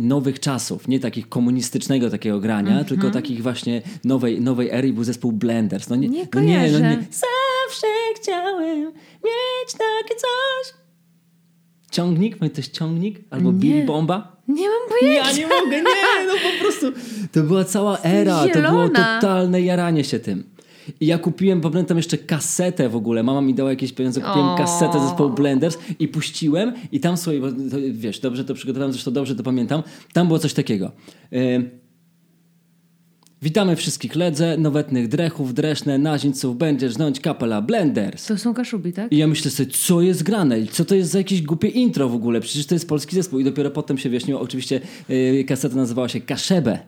nowych 0.00 0.40
czasów, 0.40 0.88
nie 0.88 1.00
takich 1.00 1.28
komunistycznego 1.28 2.10
takiego 2.10 2.40
grania, 2.40 2.68
Mhm. 2.70 2.86
tylko 2.86 3.10
takich 3.10 3.42
właśnie 3.42 3.82
nowej, 4.04 4.40
nowej 4.40 4.70
ery 4.70 4.92
był 4.92 5.04
zespół 5.04 5.32
Blenders. 5.32 5.88
No 5.88 5.96
nie, 5.96 6.08
Nie 6.08 6.28
no 6.34 6.40
nie, 6.40 6.68
no 6.72 6.78
nie. 6.78 6.96
Zawsze 7.10 7.86
chciałem 8.16 8.78
mieć 9.24 9.72
takie 9.72 10.14
coś. 10.20 10.74
Ciągnik? 11.90 12.36
Pamiętasz 12.36 12.68
ciągnik? 12.68 13.20
Albo 13.30 13.52
Nie. 13.52 13.84
Bomba? 13.84 14.36
Nie 14.48 14.68
mam 14.68 14.88
pojęcia. 15.00 15.30
Ja 15.30 15.36
nie 15.36 15.46
mogę, 15.46 15.76
nie, 15.76 16.26
no 16.26 16.32
po 16.32 16.64
prostu. 16.64 16.86
To 17.32 17.42
była 17.42 17.64
cała 17.64 17.98
era, 18.20 18.36
to 18.36 18.42
było 18.48 18.54
zielona. 18.54 19.20
totalne 19.20 19.60
jaranie 19.62 20.04
się 20.04 20.18
tym. 20.20 20.44
I 21.00 21.06
ja 21.06 21.18
kupiłem, 21.18 21.60
pamiętam 21.60 21.96
jeszcze 21.96 22.18
kasetę 22.18 22.88
w 22.88 22.96
ogóle. 22.96 23.22
Mama 23.22 23.40
mi 23.40 23.54
dała 23.54 23.70
jakieś 23.70 23.92
pieniądze, 23.92 24.20
kupiłem 24.20 24.48
O. 24.48 24.56
kasetę 24.56 25.00
zespołu 25.00 25.30
Blenders 25.30 25.78
i 25.98 26.08
puściłem 26.08 26.72
i 26.92 27.00
tam 27.00 27.16
to, 27.16 27.30
wiesz, 27.90 28.20
dobrze 28.20 28.44
to 28.44 28.54
przygotowałem, 28.54 28.92
zresztą 28.92 29.12
dobrze 29.12 29.36
to 29.36 29.42
pamiętam. 29.42 29.82
Tam 30.12 30.26
było 30.26 30.38
coś 30.38 30.54
takiego. 30.54 30.92
Ym, 31.32 31.70
Witamy 33.42 33.76
wszystkich 33.76 34.16
ledze, 34.16 34.56
nowetnych 34.58 35.08
drechów, 35.08 35.54
dreszne, 35.54 35.98
nazińców, 35.98 36.58
będzie 36.58 36.90
żnąć 36.90 37.20
kapela 37.20 37.62
Blenders. 37.62 38.26
To 38.26 38.38
są 38.38 38.54
kaszubi, 38.54 38.92
tak? 38.92 39.12
I 39.12 39.16
ja 39.16 39.26
myślę 39.26 39.50
sobie, 39.50 39.70
co 39.70 40.02
jest 40.02 40.22
grane? 40.22 40.66
Co 40.66 40.84
to 40.84 40.94
jest 40.94 41.10
za 41.10 41.18
jakieś 41.18 41.42
głupie 41.42 41.68
intro 41.68 42.08
w 42.08 42.14
ogóle? 42.14 42.40
Przecież 42.40 42.66
to 42.66 42.74
jest 42.74 42.88
polski 42.88 43.16
zespół. 43.16 43.38
I 43.38 43.44
dopiero 43.44 43.70
potem 43.70 43.98
się 43.98 44.08
wyjaśniło, 44.08 44.40
oczywiście 44.40 44.80
yy, 45.08 45.44
kaseta 45.44 45.76
nazywała 45.76 46.08
się 46.08 46.20
Kaszebę, 46.20 46.78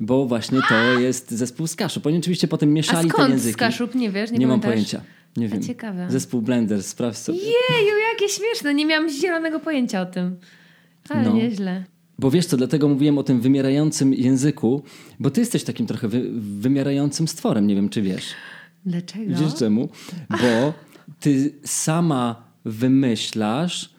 bo 0.00 0.26
właśnie 0.26 0.58
to 0.68 1.00
jest 1.00 1.30
zespół 1.30 1.66
z 1.66 1.76
Kaszub. 1.76 2.06
Oni 2.06 2.18
oczywiście 2.18 2.48
potem 2.48 2.68
A 2.68 2.72
mieszali 2.72 3.08
te 3.08 3.12
skąd 3.14 3.30
języki. 3.30 3.52
z 3.52 3.56
Kaszub? 3.56 3.94
Nie 3.94 4.10
wiesz? 4.10 4.30
Nie, 4.30 4.38
Nie 4.38 4.46
mam 4.46 4.60
pojęcia. 4.60 5.00
Nie 5.36 5.48
wiem. 5.48 5.62
ciekawe. 5.62 6.06
Zespół 6.10 6.42
Blender, 6.42 6.82
sprawdź 6.82 7.18
sobie. 7.18 7.38
Jeju, 7.38 7.94
jakie 8.12 8.28
śmieszne. 8.32 8.74
Nie 8.74 8.86
miałam 8.86 9.08
zielonego 9.08 9.60
pojęcia 9.60 10.00
o 10.02 10.06
tym. 10.06 10.36
Ale 11.08 11.22
No. 11.22 11.32
nieźle. 11.34 11.84
Bo 12.18 12.30
wiesz 12.30 12.46
co, 12.46 12.56
dlatego 12.56 12.88
mówiłem 12.88 13.18
o 13.18 13.22
tym 13.22 13.40
wymierającym 13.40 14.14
języku, 14.14 14.82
bo 15.20 15.30
ty 15.30 15.40
jesteś 15.40 15.64
takim 15.64 15.86
trochę 15.86 16.08
wy, 16.08 16.30
wymierającym 16.40 17.28
stworem, 17.28 17.66
nie 17.66 17.74
wiem 17.74 17.88
czy 17.88 18.02
wiesz. 18.02 18.24
Dlaczego? 18.86 19.24
Wiesz 19.40 19.54
czemu? 19.54 19.88
Bo 20.30 20.72
ty 21.20 21.54
sama 21.64 22.44
wymyślasz 22.64 23.93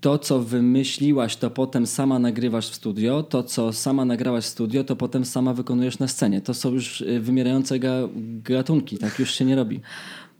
to, 0.00 0.18
co 0.18 0.42
wymyśliłaś, 0.42 1.36
to 1.36 1.50
potem 1.50 1.86
sama 1.86 2.18
nagrywasz 2.18 2.70
w 2.70 2.74
studio, 2.74 3.22
to, 3.22 3.42
co 3.42 3.72
sama 3.72 4.04
nagrałaś 4.04 4.44
w 4.44 4.46
studio, 4.46 4.84
to 4.84 4.96
potem 4.96 5.24
sama 5.24 5.54
wykonujesz 5.54 5.98
na 5.98 6.08
scenie. 6.08 6.40
To 6.40 6.54
są 6.54 6.72
już 6.72 7.00
y, 7.00 7.20
wymierające 7.20 7.78
ga 7.78 8.08
gatunki, 8.42 8.98
tak 8.98 9.18
już 9.18 9.30
się 9.30 9.44
nie 9.44 9.56
robi. 9.56 9.80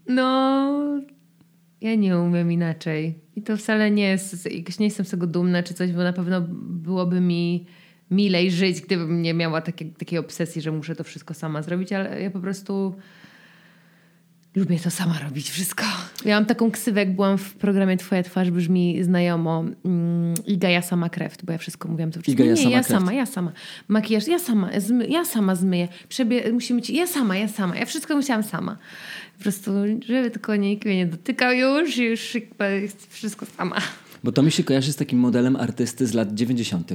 No, 0.08 1.00
ja 1.80 1.94
nie 1.94 2.18
umiem 2.18 2.52
inaczej. 2.52 3.14
I 3.36 3.42
to 3.42 3.56
wcale 3.56 3.90
nie 3.90 4.08
jest, 4.08 4.50
jakoś 4.50 4.78
nie 4.78 4.86
jestem 4.86 5.06
z 5.06 5.10
tego 5.10 5.26
dumna 5.26 5.62
czy 5.62 5.74
coś, 5.74 5.92
bo 5.92 6.02
na 6.02 6.12
pewno 6.12 6.40
byłoby 6.60 7.20
mi 7.20 7.66
milej 8.10 8.50
żyć, 8.50 8.80
gdybym 8.80 9.22
nie 9.22 9.34
miała 9.34 9.60
takie, 9.60 9.84
takiej 9.84 10.18
obsesji, 10.18 10.62
że 10.62 10.72
muszę 10.72 10.96
to 10.96 11.04
wszystko 11.04 11.34
sama 11.34 11.62
zrobić, 11.62 11.92
ale 11.92 12.22
ja 12.22 12.30
po 12.30 12.40
prostu 12.40 12.94
lubię 14.56 14.78
to 14.78 14.90
sama 14.90 15.18
robić 15.18 15.50
wszystko. 15.50 15.84
Miałam 16.24 16.44
taką 16.46 16.70
ksywę, 16.70 17.00
jak 17.00 17.14
byłam 17.14 17.38
w 17.38 17.54
programie 17.54 17.96
Twoja 17.96 18.22
twarz 18.22 18.50
brzmi 18.50 19.04
znajomo 19.04 19.64
mm, 19.84 20.34
Iga, 20.46 20.68
ja 20.68 20.82
sama 20.82 21.08
krew, 21.08 21.36
bo 21.44 21.52
ja 21.52 21.58
wszystko 21.58 21.88
mówiłam 21.88 22.10
to 22.10 22.20
Iga, 22.26 22.44
ja 22.44 22.50
nie, 22.50 22.56
sama 22.56 22.70
ja 22.70 22.82
sama, 22.82 23.12
ja 23.12 23.26
sama. 23.26 23.52
Makijaż, 23.88 24.28
ja 24.28 24.38
sama, 24.38 24.70
zmy, 24.80 25.06
ja 25.06 25.24
sama 25.24 25.54
zmyję. 25.54 25.88
Przebie, 26.08 26.52
musimy 26.52 26.82
ci, 26.82 26.94
ja 26.96 27.06
sama, 27.06 27.36
ja 27.36 27.48
sama. 27.48 27.76
Ja 27.76 27.84
wszystko 27.84 28.16
musiałam 28.16 28.42
sama. 28.42 28.76
Po 29.36 29.42
prostu, 29.42 29.70
żeby 30.06 30.30
tylko 30.30 30.56
nikt 30.56 30.84
mnie 30.84 30.96
nie 30.96 31.06
dotykał 31.06 31.52
już, 31.52 31.96
już 31.96 32.36
wszystko 33.10 33.46
sama. 33.56 33.76
Bo 34.26 34.32
to 34.32 34.42
mi 34.42 34.50
się 34.52 34.64
kojarzy 34.64 34.92
z 34.92 34.96
takim 34.96 35.18
modelem 35.18 35.56
artysty 35.56 36.06
z 36.06 36.14
lat 36.14 36.34
90. 36.34 36.92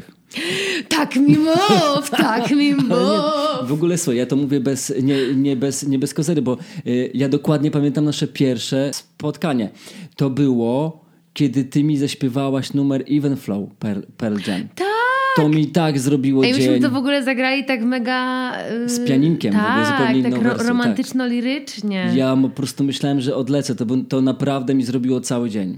Tak 0.90 1.16
mi 1.16 1.38
mów, 1.38 2.10
tak 2.10 2.52
mi 2.52 2.76
mów. 2.76 2.90
nie, 2.90 3.68
w 3.68 3.72
ogóle 3.74 3.98
słuchaj, 3.98 4.18
ja 4.18 4.26
to 4.26 4.36
mówię 4.36 4.60
bez, 4.60 4.94
nie, 5.04 5.34
nie, 5.36 5.56
bez, 5.56 5.88
nie 5.88 6.00
bez 6.00 6.14
kozery, 6.14 6.42
bo 6.42 6.58
y, 6.88 7.12
ja 7.14 7.30
dokładnie 7.30 7.72
pamiętam 7.72 8.06
nasze 8.06 8.28
pierwsze 8.28 8.92
spotkanie. 8.94 9.70
To 10.16 10.30
było, 10.30 11.06
kiedy 11.34 11.64
ty 11.64 11.84
mi 11.84 11.98
zaśpiewałaś 11.98 12.74
numer 12.74 13.04
Even 13.10 13.38
Flow 13.38 13.70
Pearl, 13.80 14.00
Pearl 14.18 14.36
Jam. 14.48 14.62
Tak. 14.76 14.88
To 15.36 15.50
mi 15.50 15.68
tak 15.68 16.00
zrobiło 16.00 16.44
Ej, 16.46 16.54
myśmy 16.54 16.66
dzień. 16.74 16.82
to 16.82 16.90
w 16.90 16.96
ogóle 16.96 17.24
zagrali 17.24 17.66
tak 17.66 17.84
mega... 17.84 18.52
yy, 18.72 18.90
Z 18.90 19.08
pianinkiem, 19.08 19.54
w 19.54 19.58
ogóle 19.58 19.86
tak, 19.86 19.98
zupełnie 20.00 20.24
tak 20.24 20.42
ro- 20.44 20.64
romantyczno-lirycznie. 20.68 22.12
Ja 22.16 22.38
po 22.42 22.50
prostu 22.50 22.84
myślałem, 22.84 23.22
że 23.22 23.36
odlecę. 23.36 23.76
To, 23.76 23.86
to 24.10 24.22
naprawdę 24.22 24.74
mi 24.76 24.84
zrobiło 24.84 25.22
cały 25.22 25.50
dzień. 25.50 25.78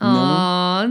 O, 0.00 0.04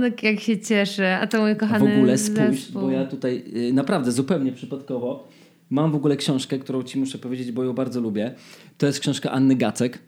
tak 0.02 0.24
jak 0.24 0.40
się 0.40 0.60
cieszę. 0.60 1.20
A 1.20 1.28
to 1.28 1.42
mój 1.42 1.52
A 1.52 1.56
kochany 1.56 1.96
w 1.96 1.98
ogóle 1.98 2.18
spójrz, 2.18 2.62
zespół. 2.62 2.82
bo 2.82 2.92
ja 2.92 3.06
tutaj 3.06 3.44
y, 3.70 3.74
naprawdę 3.74 4.12
zupełnie 4.12 4.52
przypadkowo 4.52 5.28
mam 5.70 5.92
w 5.92 5.96
ogóle 5.96 6.18
książkę, 6.18 6.60
którą 6.60 6.84
ci 6.84 7.00
muszę 7.00 7.18
powiedzieć, 7.18 7.52
bo 7.52 7.64
ją 7.64 7.74
bardzo 7.74 8.02
lubię. 8.02 8.36
To 8.78 8.86
jest 8.86 9.00
książka 9.00 9.32
Anny 9.32 9.56
Gacek, 9.56 10.00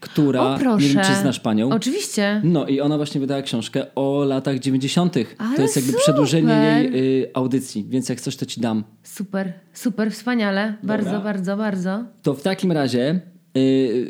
która, 0.00 0.42
O, 0.42 0.58
proszę. 0.58 0.86
nie 0.86 0.94
wiem 0.94 1.04
czy 1.04 1.14
znasz 1.14 1.40
panią. 1.40 1.70
Oczywiście. 1.70 2.40
No 2.44 2.66
i 2.66 2.80
ona 2.80 2.96
właśnie 2.96 3.20
wydała 3.20 3.42
książkę 3.42 3.94
o 3.94 4.24
latach 4.24 4.58
90. 4.58 5.16
Ale 5.38 5.56
to 5.56 5.62
jest 5.62 5.76
jakby 5.76 5.90
super. 5.90 6.02
przedłużenie 6.02 6.52
jej 6.52 7.22
y, 7.22 7.30
audycji, 7.34 7.86
więc 7.88 8.08
jak 8.08 8.20
coś 8.20 8.36
to 8.36 8.46
ci 8.46 8.60
dam. 8.60 8.84
Super, 9.02 9.52
super, 9.72 10.12
wspaniale. 10.12 10.74
Bardzo, 10.82 11.20
bardzo, 11.20 11.56
bardzo. 11.56 12.04
To 12.22 12.34
w 12.34 12.42
takim 12.42 12.72
razie 12.72 13.20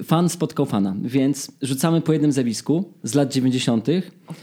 fan 0.04 0.28
spotkał 0.28 0.66
fana, 0.66 0.96
więc 1.02 1.52
rzucamy 1.62 2.00
po 2.00 2.12
jednym 2.12 2.32
zjawisku 2.32 2.92
z 3.02 3.14
lat 3.14 3.32
90., 3.32 3.86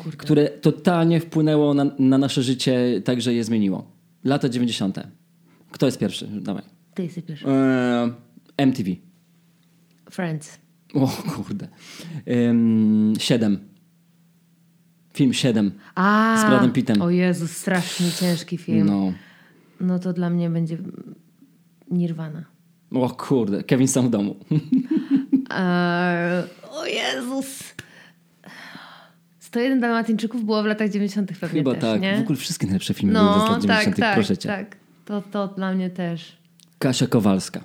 kurde. 0.04 0.18
które 0.18 0.50
totalnie 0.50 1.20
wpłynęło 1.20 1.74
na, 1.74 1.86
na 2.00 2.18
nasze 2.18 2.44
życie, 2.44 3.02
tak 3.06 3.22
że 3.22 3.34
je 3.34 3.44
zmieniło. 3.44 3.92
Lata 4.24 4.50
90. 4.50 5.00
Kto 5.72 5.86
jest 5.86 6.00
pierwszy? 6.00 6.28
Dawaj. 6.42 6.64
Ty 6.94 7.04
jesteś 7.04 7.24
pierwszy. 7.24 7.46
Eee, 7.48 8.12
MTV. 8.58 8.90
Friends. 10.12 10.60
O 10.94 11.08
kurde. 11.08 11.68
Ym, 12.50 13.14
siedem. 13.20 13.60
Film 15.14 15.34
7 15.34 15.72
A, 15.96 16.38
z 16.42 16.50
Bradem 16.50 16.72
Pittem. 16.72 17.02
O 17.02 17.10
Jezu, 17.10 17.48
strasznie 17.48 18.12
ciężki 18.12 18.58
film. 18.58 18.88
No. 18.88 19.14
No. 19.82 20.00
to 20.00 20.14
dla 20.14 20.30
mnie 20.30 20.50
będzie 20.50 20.78
Nirvana. 21.92 22.46
O 22.92 23.10
kurde, 23.10 23.64
Kevin 23.64 23.88
sam 23.88 24.08
w 24.08 24.10
domu. 24.10 24.36
Eee, 25.58 26.44
o 26.72 26.86
Jezus. 26.86 27.64
101 29.40 29.80
Dalmatyńczyków 29.80 30.46
było 30.46 30.64
w 30.64 30.66
latach 30.66 30.90
90. 30.90 31.32
pewnie 31.40 31.60
Chyba 31.60 31.72
też, 31.74 31.82
tak. 31.82 32.02
nie? 32.02 32.18
W 32.18 32.22
ogóle 32.22 32.38
wszystkie 32.38 32.68
najlepsze 32.68 32.94
filmy 32.94 33.14
były 33.14 33.26
No, 33.26 33.46
z 33.46 33.50
lat 33.50 33.62
90. 33.62 33.96
tak, 33.96 34.06
tak, 34.06 34.14
proszę 34.16 34.38
cię. 34.38 34.50
tak. 34.50 34.76
To, 35.06 35.22
to 35.22 35.48
dla 35.48 35.74
mnie 35.74 35.90
też. 35.90 36.38
Kasia 36.80 37.08
Kowalska. 37.08 37.62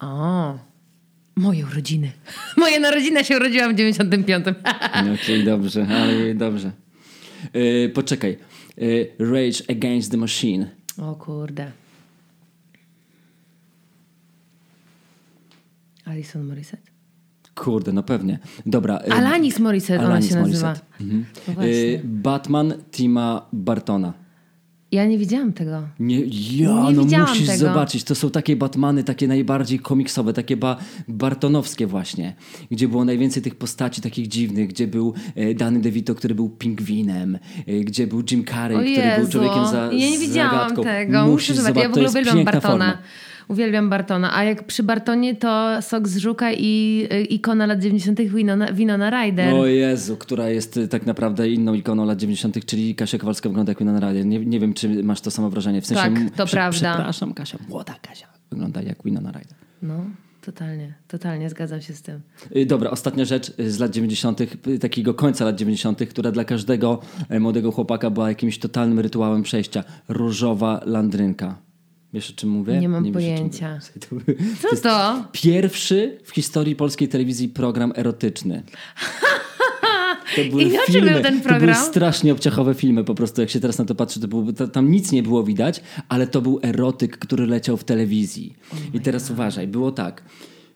O, 0.00 0.58
moje 1.36 1.66
urodziny. 1.66 2.10
Moje 2.56 2.80
narodziny 2.80 3.24
się 3.24 3.36
urodziłam 3.36 3.72
w 3.72 3.76
95. 3.76 4.44
No, 4.46 4.52
Okej, 5.22 5.44
dobrze, 5.44 5.86
ale 5.90 6.34
dobrze. 6.34 6.70
Yy, 7.54 7.88
poczekaj. 7.94 8.38
Yy, 8.76 9.10
Rage 9.18 9.64
Against 9.76 10.10
the 10.10 10.16
Machine. 10.16 10.66
o 10.98 11.14
kurde. 11.14 11.72
Alison 16.04 16.44
Morissette? 16.46 16.89
Kurde, 17.64 17.92
no 17.92 18.02
pewnie. 18.02 18.38
Dobra. 18.66 19.00
Alanis 19.10 19.58
Morissette 19.58 19.98
ona 20.00 20.08
Alanis 20.08 20.28
się 20.28 20.36
nazywa. 20.36 20.68
Morissette. 20.68 20.86
Mhm. 21.00 21.24
No. 21.56 21.66
Yy, 21.66 22.00
Batman 22.04 22.74
Tima 22.92 23.46
Bartona. 23.52 24.12
Ja 24.92 25.06
nie 25.06 25.18
widziałam 25.18 25.52
tego. 25.52 25.82
Nie, 26.00 26.20
ja, 26.20 26.90
Nie 26.90 26.92
no 26.92 27.04
musisz 27.28 27.46
tego. 27.46 27.58
zobaczyć. 27.58 28.04
To 28.04 28.14
są 28.14 28.30
takie 28.30 28.56
Batmany, 28.56 29.04
takie 29.04 29.28
najbardziej 29.28 29.78
komiksowe, 29.78 30.32
takie 30.32 30.56
ba 30.56 30.76
bartonowskie 31.08 31.86
właśnie, 31.86 32.34
gdzie 32.70 32.88
było 32.88 33.04
najwięcej 33.04 33.42
tych 33.42 33.54
postaci 33.54 34.00
takich 34.00 34.28
dziwnych, 34.28 34.68
gdzie 34.68 34.86
był 34.86 35.14
e, 35.34 35.54
Danny 35.54 35.80
DeVito, 35.80 36.14
który 36.14 36.34
był 36.34 36.48
pingwinem, 36.48 37.38
e, 37.66 37.80
gdzie 37.80 38.06
był 38.06 38.22
Jim 38.30 38.44
Carrey, 38.44 38.76
O 38.76 38.80
który 38.80 38.94
był 39.16 39.18
Jezu, 39.24 39.32
człowiekiem 39.32 39.66
za 39.66 39.78
ja 39.92 40.10
nie 40.10 40.18
widziałam 40.18 40.52
zagadką. 40.60 40.82
tego. 40.82 41.26
Musisz 41.26 41.56
zobaczyć. 41.56 41.82
Ja 41.82 41.88
w 41.88 41.92
ogóle 41.92 42.08
uwielbiam 42.10 42.44
Bartona. 42.44 42.68
forma. 42.70 42.98
Uwielbiam 43.50 43.90
Bartona. 43.90 44.36
A 44.36 44.44
jak 44.44 44.64
przy 44.64 44.82
Bartonie 44.82 45.34
to 45.34 45.82
Sok 45.82 46.08
z 46.08 46.16
Żuka 46.18 46.52
i 46.52 47.06
y, 47.12 47.22
ikona 47.22 47.66
lat 47.66 47.80
90. 47.80 48.20
Winona, 48.20 48.72
Winona 48.72 49.10
Ryder. 49.10 49.54
O 49.54 49.66
Jezu, 49.66 50.16
która 50.16 50.48
jest 50.48 50.76
y, 50.76 50.88
tak 50.88 51.06
naprawdę 51.06 51.48
inną 51.48 51.74
ikoną 51.74 52.04
lat 52.04 52.18
90., 52.18 52.64
czyli 52.66 52.94
Kasia 52.94 53.18
Kowalska 53.18 53.48
wygląda 53.48 53.70
jak 53.70 53.78
Winona 53.78 54.00
Ryder. 54.00 54.26
Nie, 54.26 54.38
nie 54.38 54.60
wiem, 54.60 54.74
czy 54.74 55.02
masz 55.02 55.20
to 55.20 55.30
samo 55.30 55.50
wrażenie. 55.50 55.80
W 55.80 55.86
sensie, 55.86 56.02
Tak, 56.02 56.36
to 56.36 56.46
prawda. 56.46 56.94
Przepraszam, 56.94 57.34
Kasia, 57.34 57.58
młoda 57.68 57.94
Kasia 58.02 58.26
wygląda 58.50 58.82
jak 58.82 59.04
Winona 59.04 59.32
Ryder. 59.32 59.54
No, 59.82 60.04
totalnie, 60.40 60.94
totalnie 61.08 61.50
zgadzam 61.50 61.80
się 61.80 61.94
z 61.94 62.02
tym. 62.02 62.20
Y, 62.56 62.66
Dobra, 62.66 62.90
ostatnia 62.90 63.24
rzecz 63.24 63.52
z 63.58 63.78
lat 63.78 63.90
90., 63.90 64.40
y, 64.40 64.78
takiego 64.78 65.14
końca 65.14 65.44
lat 65.44 65.56
90., 65.56 66.06
która 66.06 66.32
dla 66.32 66.44
każdego 66.44 67.00
e, 67.28 67.40
młodego 67.40 67.72
chłopaka 67.72 68.10
była 68.10 68.28
jakimś 68.28 68.58
totalnym 68.58 69.00
rytuałem 69.00 69.42
przejścia. 69.42 69.84
Różowa 70.08 70.80
landrynka. 70.86 71.69
Wiesz 72.14 72.30
o 72.30 72.34
czym 72.34 72.50
mówię? 72.50 72.78
Nie 72.80 72.88
mam 72.88 73.04
czym 73.04 73.12
pojęcia. 73.12 73.78
mówię. 74.10 74.34
To 74.34 74.62
Co 74.62 74.68
jest 74.70 74.82
to? 74.82 75.24
Pierwszy 75.32 76.18
w 76.24 76.30
historii 76.30 76.76
polskiej 76.76 77.08
telewizji 77.08 77.48
program 77.48 77.92
erotyczny. 77.96 78.62
To 80.36 80.44
były 80.50 80.62
I 80.62 80.78
o 80.78 80.80
czym 80.92 81.04
był 81.04 81.22
ten 81.22 81.22
To 81.22 81.48
były 81.48 81.58
program? 81.58 81.84
strasznie 81.84 82.32
obciachowe 82.32 82.74
filmy, 82.74 83.04
po 83.04 83.14
prostu 83.14 83.40
jak 83.40 83.50
się 83.50 83.60
teraz 83.60 83.78
na 83.78 83.84
to 83.84 83.94
patrzy, 83.94 84.20
to 84.20 84.28
było, 84.28 84.52
to, 84.52 84.68
tam 84.68 84.90
nic 84.90 85.12
nie 85.12 85.22
było 85.22 85.44
widać, 85.44 85.80
ale 86.08 86.26
to 86.26 86.42
był 86.42 86.60
erotyk, 86.62 87.18
który 87.18 87.46
leciał 87.46 87.76
w 87.76 87.84
telewizji. 87.84 88.56
I 88.94 89.00
teraz 89.00 89.30
uważaj, 89.30 89.66
było 89.68 89.92
tak, 89.92 90.22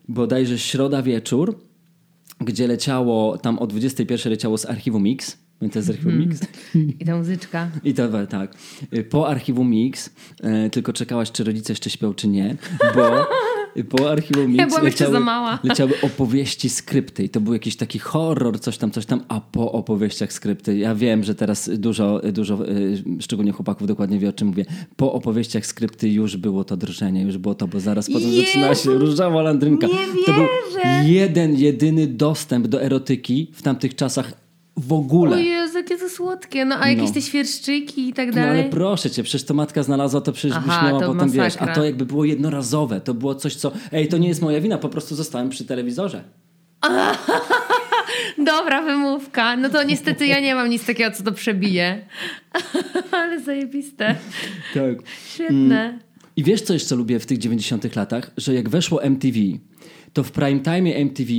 bodajże 0.07 0.59
środa 0.59 1.01
wieczór, 1.01 1.59
gdzie 2.41 2.67
leciało, 2.67 3.37
tam 3.37 3.59
o 3.59 3.67
21 3.67 4.31
leciało 4.31 4.57
z 4.57 4.65
archiwum 4.65 5.03
Mix, 5.03 5.37
pamiętasz 5.59 5.83
z 5.83 5.89
archiwum 5.89 6.11
Mhm. 6.13 6.29
Mix? 6.29 6.41
I 7.01 7.05
ta 7.05 7.17
muzyczka. 7.17 7.69
I 7.83 7.93
to 7.93 8.25
tak. 8.27 8.55
Po 9.09 9.27
archiwum 9.29 9.69
Mix, 9.69 10.09
e, 10.43 10.69
tylko 10.69 10.93
czekałaś, 10.93 11.31
czy 11.31 11.43
rodzice 11.43 11.73
jeszcze 11.73 11.89
śpią, 11.89 12.13
czy 12.13 12.27
nie, 12.27 12.55
bo 12.95 13.25
po 13.89 14.11
archiwum 14.11 14.51
Mix 14.51 14.97
za 15.11 15.19
mała. 15.19 15.59
leciały 15.63 15.91
opowieści, 16.01 16.69
skrypty 16.69 17.23
i 17.23 17.29
to 17.29 17.41
był 17.41 17.53
jakiś 17.53 17.75
taki 17.75 17.99
horror, 17.99 18.59
coś 18.59 18.77
tam, 18.77 18.91
coś 18.91 19.05
tam, 19.05 19.23
a 19.27 19.41
po 19.41 19.71
opowieściach 19.71 20.33
skrypty, 20.33 20.77
ja 20.77 20.95
wiem, 20.95 21.23
że 21.23 21.35
teraz 21.35 21.69
dużo, 21.77 22.21
dużo 22.33 22.59
szczególnie 23.19 23.51
chłopaków 23.51 23.87
dokładnie 23.87 24.19
wie, 24.19 24.29
o 24.29 24.33
czym 24.33 24.47
mówię, 24.47 24.65
po 24.95 25.13
opowieściach 25.13 25.65
skrypty 25.65 26.09
już 26.09 26.37
było 26.37 26.63
to 26.63 26.77
drżenie, 26.77 27.21
już 27.21 27.37
było 27.37 27.55
to, 27.55 27.67
bo 27.67 27.79
zaraz 27.79 28.07
potem 28.07 28.29
Jezu! 28.29 28.41
zaczyna 28.47 28.75
się 28.75 28.89
różowa 28.89 29.41
landrynka. 29.41 29.87
Nie 29.87 29.93
to 30.25 30.33
był 30.33 30.43
wierzę! 30.75 31.03
jeden, 31.09 31.55
jedyny 31.55 32.07
dostęp 32.07 32.67
do 32.67 32.81
erotyki 32.81 33.51
w 33.53 33.61
tamtych 33.61 33.95
czasach 33.95 34.44
w 34.77 34.93
ogóle. 34.93 35.35
O 35.35 35.39
Jezu, 35.39 35.77
jakie 35.77 35.97
to 35.97 36.09
słodkie. 36.09 36.65
No 36.65 36.75
a 36.79 36.89
jakieś 36.89 37.07
No. 37.07 37.13
te 37.13 37.21
świerszczyki 37.21 38.09
i 38.09 38.13
tak 38.13 38.27
No 38.27 38.33
dalej. 38.33 38.61
ale 38.61 38.69
proszę 38.69 39.11
cię, 39.11 39.23
przecież 39.23 39.43
to 39.45 39.53
matka 39.53 39.83
znalazła, 39.83 40.21
to 40.21 40.31
przecież 40.31 40.57
byś 40.57 40.67
Aha, 40.69 40.87
miała 40.87 40.99
to 40.99 41.13
potem, 41.13 41.29
wiesz, 41.29 41.39
a 41.39 41.45
masakra. 41.45 41.75
to 41.75 41.83
jakby 41.83 42.05
było 42.05 42.25
jednorazowe, 42.25 43.01
to 43.01 43.13
było 43.13 43.35
coś, 43.35 43.55
co, 43.55 43.71
ej, 43.91 44.07
to 44.07 44.17
nie 44.17 44.27
jest 44.27 44.41
moja 44.41 44.61
wina, 44.61 44.77
po 44.77 44.89
prostu 44.89 45.15
zostałem 45.15 45.49
przy 45.49 45.65
telewizorze. 45.65 46.23
Dobra 48.45 48.81
wymówka. 48.81 49.55
No 49.57 49.69
to 49.69 49.83
niestety 49.83 50.25
ja 50.27 50.39
nie 50.39 50.55
mam 50.55 50.69
nic 50.69 50.85
takiego, 50.85 51.11
co 51.11 51.23
to 51.23 51.31
przebije. 51.31 52.05
ale 53.11 53.39
zajebiste. 53.41 54.15
Tak. 54.73 54.95
Świetne. 55.33 55.99
I 56.35 56.43
wiesz, 56.43 56.61
co 56.61 56.73
jeszcze 56.73 56.95
lubię 56.95 57.19
w 57.19 57.25
tych 57.25 57.37
90 57.37 57.95
latach? 57.95 58.31
Że 58.37 58.53
jak 58.53 58.69
weszło 58.69 59.03
MTV, 59.03 59.39
to 60.13 60.23
w 60.23 60.31
prime 60.31 60.59
time 60.59 60.95
MTV 60.95 61.31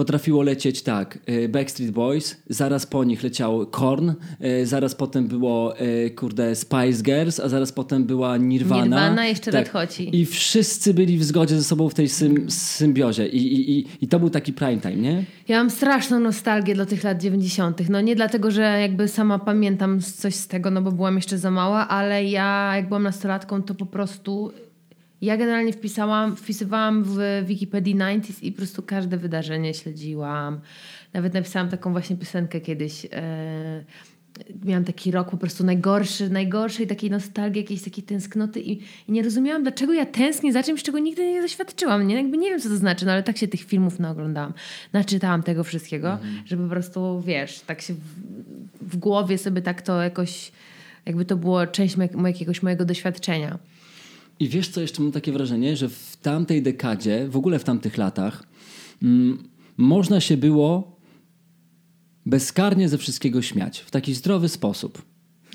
potrafiło 0.00 0.42
lecieć 0.42 0.82
tak, 0.82 1.18
y, 1.28 1.48
Backstreet 1.48 1.90
Boys, 1.90 2.36
zaraz 2.48 2.86
po 2.86 3.04
nich 3.04 3.22
leciał 3.22 3.66
Korn, 3.66 4.10
y, 4.44 4.66
zaraz 4.66 4.94
potem 4.94 5.28
było, 5.28 5.80
y, 5.80 6.10
kurde, 6.10 6.54
Spice 6.54 7.02
Girls, 7.02 7.40
a 7.40 7.48
zaraz 7.48 7.72
potem 7.72 8.04
była 8.04 8.36
Nirvana. 8.36 8.84
Nirvana, 8.84 9.26
jeszcze 9.26 9.52
tak. 9.52 9.72
I 10.12 10.26
wszyscy 10.26 10.94
byli 10.94 11.18
w 11.18 11.24
zgodzie 11.24 11.56
ze 11.56 11.64
sobą 11.64 11.88
w 11.88 11.94
tej 11.94 12.08
sym, 12.08 12.50
symbiozie. 12.50 13.28
I, 13.28 13.54
i, 13.54 13.78
i, 13.78 13.86
I 14.00 14.08
to 14.08 14.20
był 14.20 14.30
taki 14.30 14.52
prime 14.52 14.80
time, 14.80 14.96
nie? 14.96 15.24
Ja 15.48 15.58
mam 15.58 15.70
straszną 15.70 16.20
nostalgię 16.20 16.74
do 16.74 16.86
tych 16.86 17.04
lat 17.04 17.22
90. 17.22 17.88
No 17.88 18.00
nie 18.00 18.16
dlatego, 18.16 18.50
że 18.50 18.62
jakby 18.62 19.08
sama 19.08 19.38
pamiętam 19.38 20.00
coś 20.00 20.34
z 20.34 20.46
tego, 20.46 20.70
no 20.70 20.82
bo 20.82 20.92
byłam 20.92 21.16
jeszcze 21.16 21.38
za 21.38 21.50
mała, 21.50 21.88
ale 21.88 22.24
ja 22.24 22.72
jak 22.76 22.88
byłam 22.88 23.02
nastolatką, 23.02 23.62
to 23.62 23.74
po 23.74 23.86
prostu 23.86 24.52
ja 25.22 25.36
generalnie 25.36 25.72
wpisałam, 25.72 26.36
wpisywałam 26.36 27.04
w 27.04 27.18
Wikipedii 27.44 27.96
90s 27.96 28.42
i 28.42 28.52
po 28.52 28.56
prostu 28.56 28.82
każde 28.82 29.16
wydarzenie 29.16 29.74
śledziłam. 29.74 30.60
Nawet 31.12 31.34
napisałam 31.34 31.68
taką 31.68 31.92
właśnie 31.92 32.16
piosenkę 32.16 32.60
kiedyś. 32.60 33.06
E, 33.12 33.84
miałam 34.64 34.84
taki 34.84 35.10
rok 35.10 35.30
po 35.30 35.36
prostu 35.36 35.64
najgorszy, 35.64 36.30
najgorszej 36.30 36.86
takiej 36.86 37.10
nostalgii, 37.10 37.62
jakiejś 37.62 37.82
takiej 37.82 38.04
tęsknoty 38.04 38.60
i, 38.60 38.72
i 39.08 39.12
nie 39.12 39.22
rozumiałam, 39.22 39.62
dlaczego 39.62 39.92
ja 39.92 40.06
tęsknię 40.06 40.52
za 40.52 40.62
czymś, 40.62 40.82
czego 40.82 40.98
nigdy 40.98 41.32
nie 41.32 41.42
doświadczyłam. 41.42 42.06
Nie, 42.06 42.14
jakby 42.14 42.38
nie 42.38 42.50
wiem, 42.50 42.60
co 42.60 42.68
to 42.68 42.76
znaczy, 42.76 43.06
no 43.06 43.12
ale 43.12 43.22
tak 43.22 43.38
się 43.38 43.48
tych 43.48 43.62
filmów 43.62 43.98
naoglądałam, 43.98 44.52
naczytałam 44.92 45.42
tego 45.42 45.64
wszystkiego, 45.64 46.18
że 46.44 46.56
po 46.56 46.68
prostu, 46.68 47.22
wiesz, 47.26 47.60
tak 47.60 47.80
się 47.80 47.94
w, 47.94 48.00
w 48.80 48.96
głowie 48.96 49.38
sobie 49.38 49.62
tak 49.62 49.82
to 49.82 50.02
jakoś, 50.02 50.52
jakby 51.06 51.24
to 51.24 51.36
było 51.36 51.66
część 51.66 51.96
jakiegoś 52.24 52.62
mojego 52.62 52.84
doświadczenia. 52.84 53.58
I 54.40 54.48
wiesz, 54.48 54.68
co 54.68 54.80
jeszcze 54.80 55.02
mam 55.02 55.12
takie 55.12 55.32
wrażenie, 55.32 55.76
że 55.76 55.88
w 55.88 56.16
tamtej 56.22 56.62
dekadzie, 56.62 57.28
w 57.28 57.36
ogóle 57.36 57.58
w 57.58 57.64
tamtych 57.64 57.98
latach, 57.98 58.42
mm, 59.02 59.48
można 59.76 60.20
się 60.20 60.36
było 60.36 61.00
bezkarnie 62.26 62.88
ze 62.88 62.98
wszystkiego 62.98 63.42
śmiać 63.42 63.78
w 63.78 63.90
taki 63.90 64.14
zdrowy 64.14 64.48
sposób. 64.48 65.02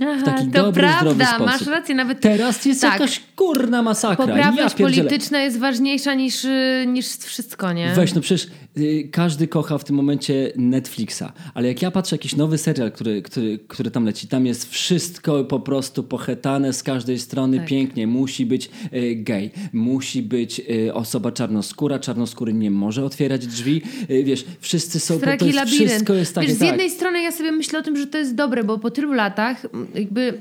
Aha, 0.02 0.36
W 0.38 0.54
to 0.54 0.62
dobry, 0.64 0.82
prawda, 0.84 1.40
masz 1.40 1.68
rację, 1.68 1.96
nawet 1.96 2.20
Teraz 2.22 2.66
jest 2.66 2.82
tak. 2.82 2.94
jakaś 2.94 3.22
kurna 3.36 3.82
masakra. 3.84 4.28
poprawność 4.28 4.80
ja 4.80 4.86
polityczna 4.86 5.42
jest 5.42 5.60
ważniejsza 5.60 6.14
niż, 6.14 6.46
y, 6.46 6.86
niż 6.88 7.08
wszystko, 7.08 7.74
nie? 7.74 7.94
Weź, 7.96 8.14
no 8.14 8.22
przecież 8.22 8.48
y, 8.78 9.10
każdy 9.12 9.48
kocha 9.48 9.78
w 9.78 9.84
tym 9.84 9.96
momencie 9.96 10.52
Netflixa, 10.56 11.24
ale 11.54 11.68
jak 11.68 11.82
ja 11.82 11.92
patrzę 11.92 12.16
jakiś 12.16 12.36
nowy 12.36 12.58
serial, 12.58 12.92
który, 12.92 13.22
który, 13.22 13.60
który 13.68 13.92
tam 13.92 14.06
leci, 14.06 14.28
tam 14.28 14.46
jest 14.46 14.72
wszystko 14.72 15.44
po 15.44 15.60
prostu 15.60 16.04
pochetane 16.04 16.74
z 16.74 16.84
każdej 16.84 17.20
strony 17.20 17.58
Tak. 17.58 17.68
pięknie. 17.68 18.08
Musi 18.08 18.46
być 18.46 18.70
y, 18.94 19.16
gej, 19.16 19.52
musi 19.74 20.22
być 20.22 20.60
y, 20.88 20.94
osoba 20.94 21.32
czarnoskóra, 21.32 22.00
czarnoskóry 22.00 22.54
nie 22.54 22.72
może 22.72 23.06
otwierać 23.06 23.48
drzwi, 23.48 23.82
y, 24.10 24.24
wiesz, 24.24 24.46
wszyscy 24.60 25.00
są, 25.00 25.14
po 25.14 25.20
Straki 25.20 25.40
to 25.40 25.46
jest, 25.46 25.74
wszystko 25.74 26.14
jest 26.14 26.36
takie, 26.36 26.48
Wiesz, 26.48 26.56
z 26.56 26.60
tak. 26.60 26.68
jednej 26.68 26.90
strony 26.90 27.22
ja 27.22 27.32
sobie 27.32 27.52
myślę 27.52 27.80
o 27.80 27.82
tym, 27.82 27.98
że 27.98 28.08
to 28.08 28.18
jest 28.18 28.36
dobre, 28.36 28.64
bo 28.64 28.78
po 28.80 28.92
tylu 28.92 29.14
latach 29.14 29.66
m, 29.66 29.85
jakby 29.94 30.40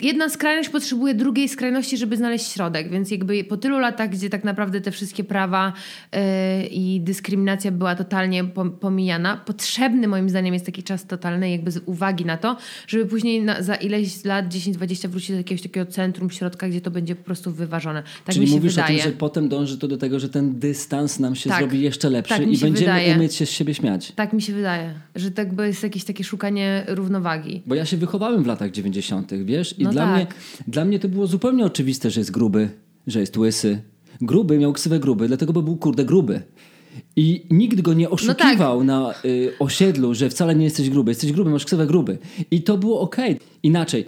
jedna 0.00 0.28
skrajność 0.28 0.68
potrzebuje 0.68 1.14
drugiej 1.14 1.48
skrajności, 1.48 1.96
żeby 1.96 2.16
znaleźć 2.16 2.52
środek, 2.52 2.90
więc 2.90 3.10
jakby 3.10 3.44
po 3.44 3.56
tylu 3.56 3.78
latach, 3.78 4.10
gdzie 4.10 4.30
tak 4.30 4.44
naprawdę 4.44 4.80
te 4.80 4.90
wszystkie 4.90 5.24
prawa 5.24 5.72
yy, 6.12 6.18
i 6.66 7.00
dyskryminacja 7.00 7.70
była 7.72 7.94
totalnie 7.94 8.44
pomijana, 8.80 9.36
potrzebny 9.36 10.08
moim 10.08 10.30
zdaniem 10.30 10.54
jest 10.54 10.66
taki 10.66 10.82
czas 10.82 11.06
totalny 11.06 11.50
jakby 11.50 11.70
z 11.70 11.80
uwagi 11.86 12.24
na 12.24 12.36
to, 12.36 12.56
żeby 12.86 13.06
później 13.06 13.42
na, 13.42 13.62
za 13.62 13.74
ileś 13.74 14.24
lat, 14.24 14.48
10-20 14.48 15.08
wrócić 15.08 15.30
do 15.30 15.36
jakiegoś 15.36 15.62
takiego 15.62 15.86
centrum, 15.86 16.30
środka, 16.30 16.68
gdzie 16.68 16.80
to 16.80 16.90
będzie 16.90 17.14
po 17.14 17.24
prostu 17.24 17.52
wyważone. 17.52 18.02
Tak 18.02 18.34
Czyli 18.34 18.40
mi 18.40 18.46
się 18.50 18.56
mówisz 18.56 18.74
wydaje. 18.74 18.98
o 18.98 19.02
tym, 19.02 19.12
że 19.12 19.16
potem 19.18 19.48
dąży 19.48 19.78
to 19.78 19.88
do 19.88 19.96
tego, 19.96 20.20
że 20.20 20.28
ten 20.28 20.58
dystans 20.58 21.18
nam 21.20 21.34
się 21.34 21.50
Tak. 21.50 21.58
zrobi 21.58 21.80
jeszcze 21.80 22.10
lepszy 22.10 22.34
Tak 22.34 22.42
i 22.42 22.46
będziemy 22.46 22.72
wydaje. 22.78 23.16
umieć 23.16 23.34
się 23.34 23.46
z 23.46 23.50
siebie 23.50 23.74
śmiać. 23.74 24.12
Tak 24.16 24.32
mi 24.32 24.42
się 24.42 24.52
wydaje, 24.52 24.94
że 25.14 25.30
tak 25.30 25.48
jest 25.58 25.82
jakieś 25.82 26.04
takie 26.04 26.24
szukanie 26.24 26.84
równowagi. 26.88 27.62
Bo 27.66 27.74
ja 27.74 27.84
się 27.84 27.96
wychowałem 27.96 28.42
w 28.42 28.46
latach 28.46 28.70
90., 28.70 29.32
wiesz? 29.44 29.73
I 29.78 29.84
No 29.84 29.90
dla, 29.92 30.02
tak. 30.04 30.14
mnie, 30.14 30.26
dla 30.68 30.84
mnie 30.84 30.98
to 30.98 31.08
było 31.08 31.26
zupełnie 31.26 31.64
oczywiste, 31.64 32.10
że 32.10 32.20
jest 32.20 32.30
gruby, 32.30 32.68
że 33.06 33.20
jest 33.20 33.36
łysy. 33.36 33.82
Gruby 34.20 34.58
miał 34.58 34.72
ksywę 34.72 35.00
gruby, 35.00 35.28
dlatego 35.28 35.52
bo 35.52 35.62
był 35.62 35.76
kurde 35.76 36.04
gruby. 36.04 36.42
I 37.16 37.46
nikt 37.50 37.80
go 37.80 37.90
No 37.90 37.98
nie 37.98 38.04
tak. 38.04 38.14
oszukiwał 38.14 38.84
na 38.84 39.14
y, 39.24 39.52
osiedlu, 39.58 40.14
że 40.14 40.30
wcale 40.30 40.54
nie 40.54 40.64
jesteś 40.64 40.90
gruby. 40.90 41.10
Jesteś 41.10 41.32
gruby, 41.32 41.50
masz 41.50 41.64
ksywę 41.64 41.86
gruby. 41.86 42.18
I 42.50 42.62
to 42.62 42.78
było 42.78 43.00
okej. 43.00 43.38
Inaczej, 43.62 44.04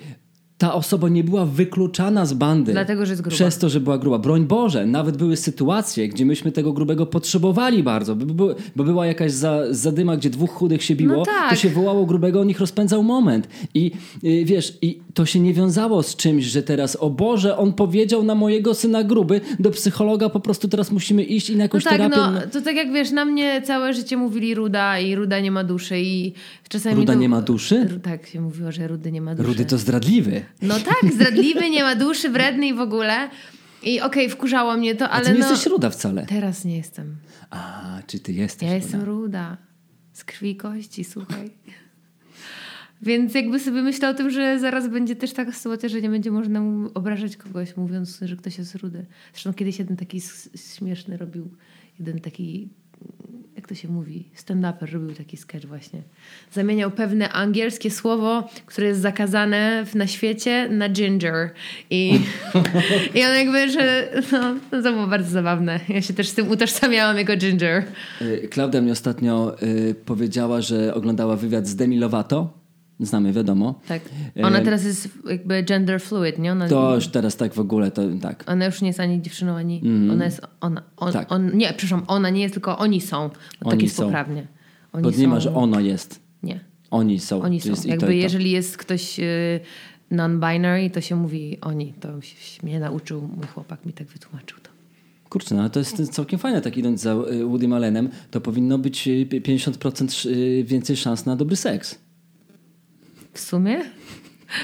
ta 0.59 0.75
osoba 0.75 1.09
nie 1.09 1.25
była 1.25 1.47
wykluczana 1.47 2.27
z 2.27 2.33
bandy. 2.33 2.73
Dlatego, 2.73 3.07
że 3.07 3.13
jest 3.13 3.23
gruba. 3.23 3.35
Przez 3.35 3.59
to, 3.59 3.69
że 3.69 3.81
była 3.81 3.99
gruba. 3.99 4.19
Broń 4.19 4.45
Boże, 4.47 4.87
nawet 4.87 5.17
były 5.17 5.37
sytuacje, 5.37 6.09
gdzie 6.09 6.27
myśmy 6.27 6.53
tego 6.53 6.73
grubego 6.73 7.07
potrzebowali 7.07 7.83
bardzo, 7.83 8.17
bo, 8.17 8.55
bo, 8.77 8.85
była 8.85 9.07
jakaś 9.07 9.33
za, 9.33 9.61
zadyma, 9.71 10.17
gdzie 10.17 10.31
dwóch 10.31 10.51
chudych 10.51 10.83
się 10.83 10.97
biło, 10.97 11.17
No 11.17 11.25
tak. 11.25 11.51
to 11.51 11.57
się 11.57 11.69
wołało 11.69 12.07
grubego, 12.07 12.41
on 12.41 12.51
ich 12.51 12.61
rozpędzał 12.61 13.03
moment. 13.03 13.49
I 13.75 13.93
y, 14.25 14.45
wiesz, 14.45 14.79
i 14.83 14.99
to 15.15 15.27
się 15.27 15.41
nie 15.41 15.55
wiązało 15.55 16.03
z 16.03 16.17
czymś, 16.17 16.45
że 16.45 16.63
teraz, 16.63 16.97
o 17.01 17.11
Boże, 17.11 17.57
on 17.57 17.73
powiedział 17.73 18.23
na 18.23 18.35
mojego 18.35 18.75
syna 18.75 19.05
gruby, 19.05 19.41
do 19.59 19.71
psychologa 19.71 20.29
po 20.29 20.41
prostu 20.41 20.69
teraz 20.69 20.93
musimy 20.93 21.23
iść 21.23 21.51
i 21.51 21.53
na 21.53 21.59
No 21.59 21.65
jakąś 21.65 21.85
tak, 21.85 21.93
terapię. 21.93 22.17
no, 22.17 22.41
to 22.53 22.61
tak 22.61 22.77
jak 22.77 22.93
wiesz, 22.93 23.11
na 23.11 23.25
mnie 23.25 23.63
całe 23.65 23.95
życie 23.95 24.17
mówili 24.17 24.55
ruda 24.55 24.99
i 24.99 25.15
ruda 25.15 25.41
nie 25.41 25.51
ma 25.51 25.65
duszy 25.65 26.01
i 26.01 26.33
czasami 26.69 26.97
Ruda 26.97 27.13
to... 27.13 27.19
nie 27.19 27.29
ma 27.29 27.43
duszy? 27.43 28.01
Tak 28.03 28.27
się 28.27 28.41
mówiło, 28.41 28.73
że 28.73 28.89
rudy 28.89 29.13
nie 29.13 29.21
ma 29.21 29.35
duszy. 29.35 29.49
Rudy 29.49 29.65
to 29.65 29.79
zdradliwy. 29.79 30.46
No 30.63 30.75
tak, 30.81 31.13
zdradliwy, 31.13 31.71
nie 31.71 31.83
ma 31.83 31.95
duszy, 31.97 32.31
wredny 32.31 32.67
i 32.67 32.75
w 32.75 32.81
ogóle. 32.81 33.31
I 33.83 34.01
okej, 34.01 34.31
wkurzało 34.31 34.77
mnie 34.77 34.95
to, 34.95 35.05
A 35.09 35.11
ale 35.11 35.25
ty 35.27 35.33
nie 35.33 35.39
no... 35.39 35.51
jesteś 35.51 35.67
ruda 35.67 35.91
wcale. 35.91 36.27
Teraz 36.27 36.65
nie 36.65 36.77
jestem. 36.77 37.17
A, 37.51 37.83
czy 38.07 38.21
ty 38.21 38.33
jesteś 38.33 38.63
Ja 38.69 38.75
ruda? 38.75 38.83
jestem 38.85 39.03
ruda. 39.03 39.57
Z 40.13 40.25
krwi 40.25 40.51
i 40.51 40.57
kości, 40.57 41.05
słuchaj. 41.05 41.51
Więc 43.03 43.35
jakby 43.35 43.61
sobie 43.61 43.83
myślę 43.83 44.09
o 44.09 44.15
tym, 44.15 44.31
że 44.31 44.59
zaraz 44.61 44.89
będzie 44.89 45.17
też 45.17 45.33
taka 45.33 45.53
sytuacja, 45.53 45.89
że 45.89 46.03
nie 46.03 46.11
będzie 46.11 46.31
można 46.31 46.61
mu 46.61 46.91
obrażać 46.95 47.37
kogoś, 47.37 47.77
mówiąc, 47.77 48.19
że 48.23 48.37
ktoś 48.37 48.59
jest 48.59 48.75
rudy. 48.75 49.07
Zresztą 49.33 49.55
kiedyś 49.55 49.79
jeden 49.79 49.97
taki 49.97 50.21
śmieszny 50.77 51.17
robił, 51.17 51.51
jeden 51.99 52.21
taki, 52.21 52.69
jak 53.67 53.79
to 53.79 53.83
się 53.83 53.89
mówi, 53.89 54.25
stand-uper 54.37 54.93
robił 54.93 55.15
taki 55.15 55.37
sketch 55.37 55.67
właśnie. 55.67 56.03
Zamieniał 56.53 56.91
pewne 56.91 57.29
angielskie 57.33 57.91
słowo, 57.91 58.49
które 58.67 58.87
jest 58.87 59.01
zakazane 59.01 59.85
na 59.95 60.07
świecie, 60.07 60.69
na 60.69 60.89
ginger. 60.89 61.51
I, 61.91 62.21
i 63.15 63.25
on 63.25 63.35
jakby, 63.35 63.71
że 63.71 64.09
no, 64.33 64.55
no 64.73 64.83
to 64.83 64.93
było 64.93 65.07
bardzo 65.07 65.31
zabawne. 65.31 65.81
Ja 65.89 66.03
się 66.03 66.15
też 66.15 66.29
z 66.29 66.35
tym 66.35 66.51
utożsamiałam 66.51 67.19
jako 67.19 67.37
ginger. 67.37 67.85
Klaudia 68.51 68.81
mi 68.81 68.91
ostatnio 68.91 69.57
y, 69.63 69.95
powiedziała, 70.05 70.61
że 70.61 70.95
oglądała 70.95 71.37
wywiad 71.37 71.67
z 71.67 71.77
Demi 71.77 71.99
Lovato. 71.99 72.66
Znamy, 73.01 73.33
wiadomo. 73.33 73.81
Tak. 73.89 74.03
Ona 74.43 74.59
E, 74.59 74.65
teraz 74.65 74.85
jest 74.85 75.09
jakby 75.31 75.63
gender 75.63 76.01
fluid, 76.01 76.39
nie? 76.39 76.53
Ona, 76.53 76.69
To 76.69 76.95
już 76.95 77.09
teraz 77.09 77.37
tak 77.37 77.55
w 77.55 77.61
ogóle, 77.61 77.91
to 77.91 78.03
tak. 78.23 78.45
ona 78.47 78.65
już 78.67 78.81
nie 78.83 78.87
jest 78.89 79.01
ani 79.01 79.23
dziewczyną, 79.23 79.57
ani... 79.57 79.83
Ona 80.13 80.25
jest... 80.25 80.41
Ona, 80.61 80.83
on, 80.97 81.13
Tak. 81.13 81.33
on, 81.33 81.57
nie, 81.57 81.67
przepraszam, 81.69 82.03
ona 82.07 82.31
nie 82.31 82.41
jest, 82.43 82.55
tylko 82.55 82.79
oni 82.79 83.01
są. 83.01 83.29
Bo 83.29 83.35
Oni 83.61 83.71
tak 83.71 83.83
jest 83.83 83.97
są. 83.97 84.05
poprawnie. 84.05 84.47
Oni 84.93 85.03
Bo 85.03 85.11
nie 85.11 85.29
ma, 85.29 85.41
że 85.41 85.55
ono 85.55 85.81
jest. 85.81 86.21
Nie. 86.43 86.61
Oni 86.91 87.21
są. 87.21 87.43
Oni 87.43 87.61
są. 87.61 87.73
Jakby 87.89 88.07
to. 88.07 88.13
jeżeli 88.13 88.51
jest 88.51 88.77
ktoś 88.77 89.21
y, 89.21 89.61
non-binary, 90.13 90.91
to 90.91 91.01
się 91.01 91.17
mówi 91.17 91.59
oni. 91.61 91.93
To 92.01 92.21
się, 92.21 92.37
mnie 92.67 92.81
nauczył, 92.81 93.21
mój 93.37 93.47
chłopak 93.47 93.87
mi 93.87 93.93
tak 93.93 94.07
wytłumaczył 94.07 94.59
to. 94.63 94.71
Kurczę, 95.29 95.55
no 95.55 95.61
ale 95.61 95.71
to 95.71 95.79
jest 95.79 96.09
całkiem 96.13 96.39
fajne, 96.39 96.61
tak 96.61 96.77
idąc 96.77 97.01
za 97.01 97.13
y, 97.15 97.45
Woody 97.45 97.75
Allenem, 97.75 98.09
to 98.31 98.41
powinno 98.41 98.79
być 98.79 99.09
y, 99.09 99.27
50% 99.27 100.05
sz- 100.05 100.27
y, 100.37 100.65
więcej 100.65 100.97
szans 100.97 101.27
na 101.27 101.37
dobry 101.37 101.57
seks. 101.57 101.99
W 103.37 103.41
sumie? 103.41 103.81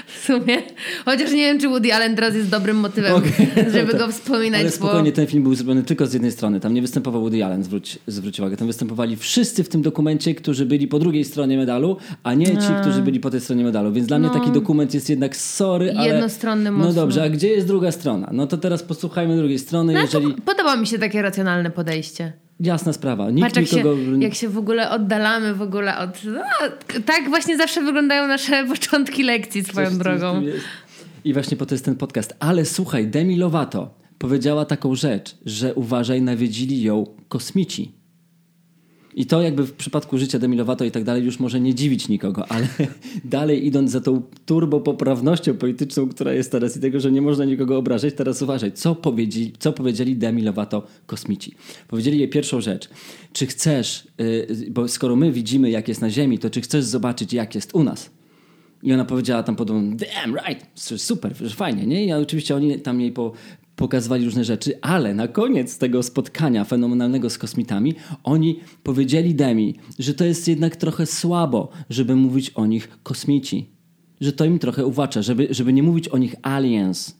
W 0.07 0.25
sumie. 0.25 0.57
Chociaż 1.05 1.31
nie 1.31 1.37
wiem, 1.37 1.59
czy 1.59 1.67
Woody 1.69 1.93
Allen 1.93 2.15
teraz 2.15 2.35
jest 2.35 2.49
dobrym 2.49 2.77
motywem, 2.77 3.13
Okej. 3.13 3.31
żeby 3.73 3.93
go 3.97 4.07
wspominać. 4.11 4.61
Ale 4.61 4.69
bo... 4.69 4.75
spokojnie, 4.75 5.11
ten 5.11 5.27
film 5.27 5.43
był 5.43 5.55
zrobiony 5.55 5.83
tylko 5.83 6.05
z 6.07 6.13
jednej 6.13 6.31
strony. 6.31 6.59
Tam 6.59 6.73
nie 6.73 6.81
występował 6.81 7.21
Woody 7.21 7.45
Allen, 7.45 7.63
zwróć, 7.63 7.99
zwróć 8.07 8.39
uwagę. 8.39 8.57
Tam 8.57 8.67
występowali 8.67 9.15
wszyscy 9.15 9.63
w 9.63 9.69
tym 9.69 9.81
dokumencie, 9.81 10.35
którzy 10.35 10.65
byli 10.65 10.87
po 10.87 10.99
drugiej 10.99 11.25
stronie 11.25 11.57
medalu, 11.57 11.97
a 12.23 12.33
nie 12.33 12.45
ci, 12.45 12.67
którzy 12.81 13.01
byli 13.01 13.19
po 13.19 13.29
tej 13.29 13.41
stronie 13.41 13.63
medalu. 13.63 13.91
Więc 13.93 14.07
dla 14.07 14.19
mnie 14.19 14.29
taki 14.29 14.51
dokument 14.51 14.93
jest 14.93 15.09
jednak 15.09 15.35
sorry, 15.35 15.93
ale... 15.97 16.07
Jednostronny 16.07 16.71
No 16.71 16.77
mocno. 16.77 16.93
dobrze, 16.93 17.23
a 17.23 17.29
gdzie 17.29 17.47
jest 17.47 17.67
druga 17.67 17.91
strona? 17.91 18.29
No 18.33 18.47
to 18.47 18.57
teraz 18.57 18.83
posłuchajmy 18.83 19.37
drugiej 19.37 19.59
strony, 19.59 19.93
No, 19.93 20.01
jeżeli... 20.01 20.33
po, 20.33 20.41
podoba 20.41 20.75
mi 20.75 20.87
się 20.87 20.99
takie 20.99 21.21
racjonalne 21.21 21.71
podejście. 21.71 22.33
Jasna 22.59 22.93
sprawa. 22.93 23.31
Nikt 23.31 23.47
Patrz, 23.47 23.73
jak 23.73 23.83
się, 23.83 23.95
jak 24.19 24.33
się 24.33 24.49
w 24.49 24.57
ogóle 24.57 24.89
oddalamy 24.89 25.53
w 25.53 25.61
ogóle 25.61 25.97
od... 25.97 26.23
No, 26.25 26.41
tak 27.05 27.29
właśnie 27.29 27.57
zawsze 27.57 27.81
wyglądają 27.81 28.27
nasze 28.27 28.65
początki 28.73 29.23
lekcji 29.23 29.63
swoją 29.63 29.87
Coś 29.87 29.97
drogą. 29.97 30.41
I 31.23 31.33
właśnie 31.33 31.57
po 31.57 31.65
to 31.65 31.75
jest 31.75 31.85
ten 31.85 31.95
podcast. 31.95 32.35
Ale 32.39 32.65
słuchaj, 32.65 33.07
Demi 33.07 33.37
Lovato 33.37 33.93
powiedziała 34.17 34.65
taką 34.65 34.95
rzecz, 34.95 35.35
że 35.45 35.73
uważaj, 35.73 36.21
nawiedzili 36.21 36.83
ją 36.83 37.05
kosmici. 37.27 38.02
I 39.15 39.25
to 39.25 39.41
jakby 39.41 39.63
w 39.63 39.73
przypadku 39.73 40.17
życia 40.17 40.39
Demi 40.39 40.57
Lovato 40.57 40.85
i 40.85 40.91
tak 40.91 41.03
dalej 41.03 41.23
już 41.23 41.39
może 41.39 41.59
nie 41.59 41.75
dziwić 41.75 42.07
nikogo, 42.07 42.51
ale 42.51 42.67
dalej 43.25 43.65
idąc 43.67 43.91
za 43.91 44.01
tą 44.01 44.21
turbopoprawnością 44.45 45.53
polityczną, 45.53 46.09
która 46.09 46.33
jest 46.33 46.51
teraz 46.51 46.77
i 46.77 46.79
tego, 46.79 46.99
że 46.99 47.11
nie 47.11 47.21
można 47.21 47.45
nikogo 47.45 47.77
obrażać, 47.77 48.13
teraz 48.13 48.41
uważaj, 48.41 48.71
co 48.71 48.95
powiedzieli, 48.95 49.53
co 49.59 49.73
powiedzieli 49.73 50.15
Demi 50.15 50.41
Lovato 50.41 50.87
kosmici. 51.05 51.55
Powiedzieli 51.87 52.19
jej 52.19 52.29
pierwszą 52.29 52.61
rzecz. 52.61 52.89
Czy 53.33 53.45
chcesz, 53.45 54.07
y, 54.21 54.67
bo 54.71 54.87
skoro 54.87 55.15
my 55.15 55.31
widzimy 55.31 55.69
jak 55.69 55.87
jest 55.87 56.01
na 56.01 56.09
Ziemi, 56.09 56.39
to 56.39 56.49
czy 56.49 56.61
chcesz 56.61 56.85
zobaczyć 56.85 57.33
jak 57.33 57.55
jest 57.55 57.75
u 57.75 57.83
nas? 57.83 58.09
I 58.83 58.93
ona 58.93 59.05
powiedziała 59.05 59.43
tam 59.43 59.55
podobno, 59.55 59.95
damn 59.95 60.35
right, 60.35 60.65
super, 61.01 61.35
fajnie, 61.35 61.85
nie? 61.85 62.05
I 62.05 62.13
oczywiście 62.13 62.55
oni 62.55 62.79
tam 62.79 63.01
jej 63.01 63.11
po, 63.11 63.31
pokazywali 63.75 64.25
różne 64.25 64.43
rzeczy, 64.43 64.79
ale 64.81 65.13
na 65.13 65.27
koniec 65.27 65.77
tego 65.77 66.03
spotkania 66.03 66.63
fenomenalnego 66.63 67.29
z 67.29 67.37
kosmitami, 67.37 67.95
oni 68.23 68.59
powiedzieli 68.83 69.35
Demi, 69.35 69.75
że 69.99 70.13
to 70.13 70.25
jest 70.25 70.47
jednak 70.47 70.75
trochę 70.75 71.05
słabo, 71.05 71.69
żeby 71.89 72.15
mówić 72.15 72.49
o 72.49 72.65
nich 72.65 72.89
kosmici. 73.03 73.69
Że 74.21 74.33
to 74.33 74.45
im 74.45 74.59
trochę 74.59 74.85
uwacza, 74.85 75.21
żeby, 75.21 75.47
żeby 75.49 75.73
nie 75.73 75.83
mówić 75.83 76.07
o 76.07 76.17
nich 76.17 76.35
aliens, 76.41 77.19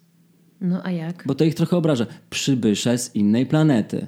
No 0.62 0.84
a 0.84 0.92
jak? 0.92 1.24
bo 1.28 1.36
to 1.36 1.44
ich 1.44 1.56
trochę 1.56 1.78
obraża. 1.78 2.06
Przybysze 2.30 2.98
z 2.98 3.16
innej 3.16 3.46
planety. 3.46 4.08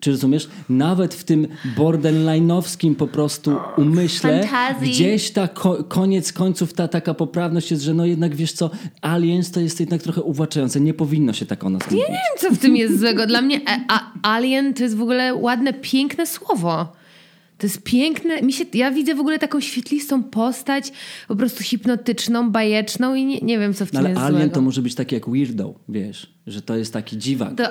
Czy 0.00 0.10
rozumiesz? 0.10 0.48
Nawet 0.68 1.14
w 1.14 1.24
tym 1.24 1.48
borderline'owskim 1.76 2.94
po 2.94 3.06
prostu 3.06 3.56
umyśle 3.76 4.42
Fantazji. 4.46 4.90
gdzieś 4.92 5.30
ta 5.30 5.48
ko- 5.48 5.84
koniec 5.84 6.32
końców 6.32 6.72
ta 6.72 6.88
taka 6.88 7.14
poprawność 7.14 7.70
jest, 7.70 7.82
że 7.82 7.94
no 7.94 8.06
jednak 8.06 8.34
wiesz 8.36 8.52
co, 8.52 8.70
aliens 9.02 9.50
to 9.50 9.60
jest 9.60 9.80
jednak 9.80 10.02
trochę 10.02 10.22
uwłaczające. 10.22 10.80
Nie 10.80 10.94
powinno 10.94 11.32
się 11.32 11.46
tak 11.46 11.64
o 11.64 11.70
nas 11.70 11.82
mówić. 11.90 11.98
Nie 11.98 12.06
wiem, 12.14 12.38
co 12.38 12.50
w 12.54 12.58
tym 12.58 12.76
jest 12.76 13.00
złego. 13.00 13.26
Dla 13.26 13.42
mnie 13.42 13.60
a, 13.66 13.78
a, 13.88 14.12
alien 14.36 14.74
to 14.74 14.82
jest 14.82 14.96
w 14.96 15.02
ogóle 15.02 15.34
ładne, 15.34 15.72
piękne 15.72 16.26
słowo. 16.26 16.92
To 17.58 17.66
jest 17.66 17.82
piękne. 17.82 18.42
Mi 18.42 18.52
się, 18.52 18.64
ja 18.74 18.90
widzę 18.90 19.14
w 19.14 19.20
ogóle 19.20 19.38
taką 19.38 19.60
świetlistą 19.60 20.22
postać, 20.22 20.92
po 21.28 21.36
prostu 21.36 21.62
hipnotyczną, 21.62 22.50
bajeczną 22.50 23.14
i 23.14 23.24
nie, 23.24 23.38
nie 23.40 23.58
wiem, 23.58 23.74
co 23.74 23.86
w 23.86 23.92
No, 23.92 23.98
tym 24.00 24.06
ale 24.06 24.08
jest 24.10 24.22
alien 24.22 24.38
złego. 24.40 24.54
to 24.54 24.60
może 24.62 24.82
być 24.82 24.94
taki 24.94 25.14
jak 25.14 25.30
weirdo, 25.30 25.74
wiesz, 25.88 26.34
że 26.46 26.62
to 26.62 26.76
jest 26.76 26.92
taki 26.92 27.18
dziwak. 27.18 27.54
To 27.56 27.64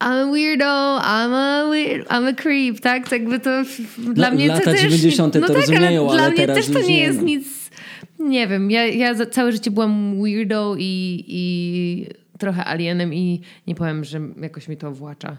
I'm 0.00 0.28
a 0.28 0.32
weirdo, 0.32 0.98
I'm 0.98 1.32
a 1.34 1.68
weird, 1.70 2.08
I'm 2.08 2.28
a 2.28 2.32
creep, 2.32 2.80
tak? 2.80 3.08
To 3.08 3.14
jakby 3.14 3.40
to 3.40 3.50
dla 3.98 4.30
mnie 4.30 4.48
lata 4.48 4.64
to 4.64 4.70
też... 4.72 4.82
90. 4.82 5.34
to 5.34 5.40
tak, 5.40 5.50
rozumieją, 5.56 6.10
ale 6.10 6.16
dla 6.16 6.22
ale 6.22 6.32
mnie 6.32 6.46
teraz 6.46 6.66
też 6.66 6.74
to 6.74 6.80
nie 6.80 6.88
nie, 6.88 7.00
jest 7.00 7.22
nic... 7.22 7.70
Nie 8.18 8.48
wiem, 8.48 8.70
ja, 8.70 8.86
ja 8.86 9.26
całe 9.26 9.52
życie 9.52 9.70
byłam 9.70 10.22
weirdo 10.22 10.76
i, 10.78 11.24
i 11.28 12.06
trochę 12.38 12.64
alienem 12.64 13.14
i 13.14 13.40
nie 13.66 13.74
powiem, 13.74 14.04
że 14.04 14.20
jakoś 14.42 14.68
mi 14.68 14.76
to 14.76 14.92
włacza. 14.92 15.36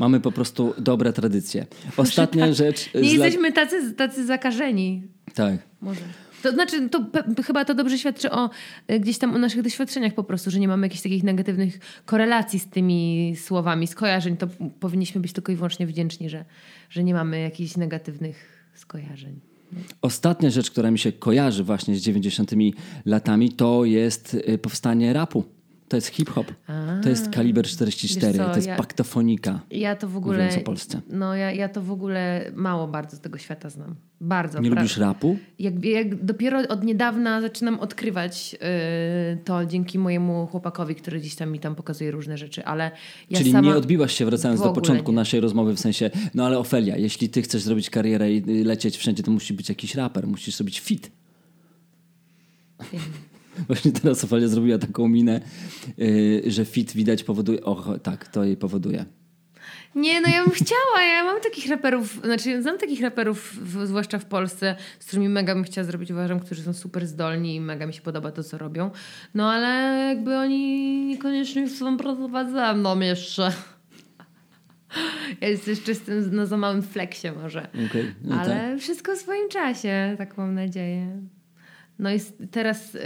Mamy 0.00 0.20
po 0.20 0.32
prostu 0.32 0.74
dobre 0.78 1.12
tradycje. 1.12 1.66
Ostatnia 1.96 2.52
rzecz... 2.52 2.84
tak. 2.84 3.02
Nie 3.02 3.10
z 3.10 3.12
lat- 3.12 3.24
jesteśmy 3.24 3.52
tacy, 3.52 3.92
tacy 3.92 4.26
zakażeni. 4.26 5.02
Tak. 5.34 5.54
Może. 5.80 6.00
To 6.44 6.52
znaczy, 6.52 6.88
to 6.88 7.06
chyba 7.44 7.64
to 7.64 7.74
dobrze 7.74 7.98
świadczy 7.98 8.30
o 8.30 8.50
y, 8.90 9.00
gdzieś 9.00 9.18
tam 9.18 9.34
o 9.34 9.38
naszych 9.38 9.62
doświadczeniach 9.62 10.14
po 10.14 10.24
prostu, 10.24 10.50
że 10.50 10.60
nie 10.60 10.68
mamy 10.68 10.86
jakichś 10.86 11.02
takich 11.02 11.22
negatywnych 11.22 11.78
korelacji 12.04 12.58
z 12.58 12.66
tymi 12.66 13.34
słowami, 13.36 13.86
skojarzeń. 13.86 14.36
To 14.36 14.46
powinniśmy 14.80 15.20
być 15.20 15.32
tylko 15.32 15.52
i 15.52 15.56
wyłącznie 15.56 15.86
wdzięczni, 15.86 16.30
że, 16.30 16.44
że 16.90 17.04
nie 17.04 17.14
mamy 17.14 17.40
jakichś 17.40 17.76
negatywnych 17.76 18.68
skojarzeń 18.74 19.40
Ostatnia 20.02 20.50
rzecz, 20.50 20.70
która 20.70 20.90
mi 20.90 20.98
się 20.98 21.12
kojarzy 21.12 21.64
właśnie 21.64 21.96
z 21.96 22.00
90 22.00 22.50
latami, 23.06 23.52
to 23.52 23.84
jest 23.84 24.34
y, 24.34 24.58
powstanie 24.58 25.12
rapu. 25.12 25.44
To 25.88 25.96
jest 25.96 26.08
hip-hop. 26.08 26.46
To 27.02 27.08
jest 27.08 27.30
kaliber 27.30 27.66
44. 27.66 28.32
Wiesz 28.32 28.42
co, 28.42 28.50
to 28.50 28.56
jest 28.56 28.68
ja- 28.68 28.76
paktofonika. 28.76 29.60
Ja 29.70 29.96
to 29.96 30.08
w 30.08 30.16
ogóle. 30.16 30.48
O 30.60 30.60
Polsce. 30.60 31.00
No, 31.10 31.34
ja, 31.36 31.52
ja 31.52 31.68
to 31.68 31.82
w 31.82 31.90
ogóle 31.90 32.50
mało 32.54 32.88
bardzo 32.88 33.16
z 33.16 33.20
tego 33.20 33.38
świata 33.38 33.70
znam. 33.70 33.94
Bardzo. 34.20 34.60
Nie 34.60 34.70
pra- 34.70 34.76
lubisz 34.76 34.96
rapu? 34.96 35.36
Jak, 35.58 35.84
jak 35.84 36.24
dopiero 36.24 36.58
od 36.68 36.84
niedawna 36.84 37.40
zaczynam 37.40 37.80
odkrywać 37.80 38.52
yy, 38.52 38.58
to 39.44 39.66
dzięki 39.66 39.98
mojemu 39.98 40.46
chłopakowi, 40.46 40.94
który 40.94 41.20
gdzieś 41.20 41.34
tam 41.34 41.52
mi 41.52 41.60
tam 41.60 41.74
pokazuje 41.74 42.10
różne 42.10 42.38
rzeczy, 42.38 42.64
ale 42.64 42.90
ja 43.30 43.38
Czyli 43.38 43.52
sama... 43.52 43.68
nie 43.68 43.76
odbiłaś 43.76 44.14
się, 44.14 44.24
wracając 44.24 44.60
do 44.60 44.72
początku 44.72 45.12
nie. 45.12 45.16
naszej 45.16 45.40
rozmowy, 45.40 45.74
w 45.74 45.80
sensie, 45.80 46.10
no 46.34 46.46
ale 46.46 46.58
Ofelia, 46.58 46.96
jeśli 46.96 47.28
ty 47.28 47.42
chcesz 47.42 47.62
zrobić 47.62 47.90
karierę 47.90 48.32
i 48.32 48.60
y, 48.60 48.64
lecieć 48.64 48.96
wszędzie, 48.96 49.22
to 49.22 49.30
musi 49.30 49.54
być 49.54 49.68
jakiś 49.68 49.94
raper, 49.94 50.26
musisz 50.26 50.56
zrobić 50.56 50.80
fit. 50.80 51.10
Właśnie 53.68 53.92
teraz 53.92 54.24
Ofelia 54.24 54.48
zrobiła 54.48 54.78
taką 54.78 55.08
minę, 55.08 55.40
y, 55.98 56.42
że 56.46 56.64
fit 56.64 56.92
widać 56.92 57.24
powoduje, 57.24 57.64
och, 57.64 57.88
tak, 58.02 58.28
to 58.28 58.44
jej 58.44 58.56
powoduje. 58.56 59.04
Nie, 59.94 60.20
no 60.20 60.28
ja 60.28 60.44
bym 60.44 60.52
chciała, 60.52 61.02
ja 61.08 61.24
mam 61.24 61.40
takich 61.40 61.70
raperów, 61.70 62.20
znaczy 62.24 62.62
znam 62.62 62.78
takich 62.78 63.00
raperów, 63.00 63.58
w, 63.62 63.86
zwłaszcza 63.86 64.18
w 64.18 64.24
Polsce, 64.24 64.76
z 64.98 65.06
którymi 65.06 65.28
mega 65.28 65.54
bym 65.54 65.64
chciała 65.64 65.84
zrobić, 65.84 66.10
uważam, 66.10 66.40
którzy 66.40 66.62
są 66.62 66.72
super 66.72 67.06
zdolni 67.06 67.54
i 67.54 67.60
mega 67.60 67.86
mi 67.86 67.94
się 67.94 68.02
podoba 68.02 68.32
to, 68.32 68.44
co 68.44 68.58
robią. 68.58 68.90
No 69.34 69.52
ale 69.52 69.98
jakby 70.08 70.36
oni 70.36 71.04
niekoniecznie 71.06 71.68
chcą 71.68 71.96
pracować 71.96 72.50
ze 72.50 72.74
mną 72.74 73.00
jeszcze. 73.00 73.52
Ja 75.40 75.48
jestem 75.48 75.70
jeszcze 75.70 75.94
z 75.94 76.00
tym 76.00 76.28
no, 76.32 76.46
za 76.46 76.56
małym 76.56 76.82
fleksie 76.82 77.28
może. 77.42 77.68
Okej, 77.86 78.14
no 78.24 78.36
Ale 78.36 78.70
tak. 78.70 78.80
wszystko 78.80 79.16
w 79.16 79.18
swoim 79.18 79.48
czasie, 79.48 80.14
tak 80.18 80.38
mam 80.38 80.54
nadzieję. 80.54 81.20
No 81.98 82.14
i 82.14 82.20
teraz 82.50 82.94
y, 82.94 83.00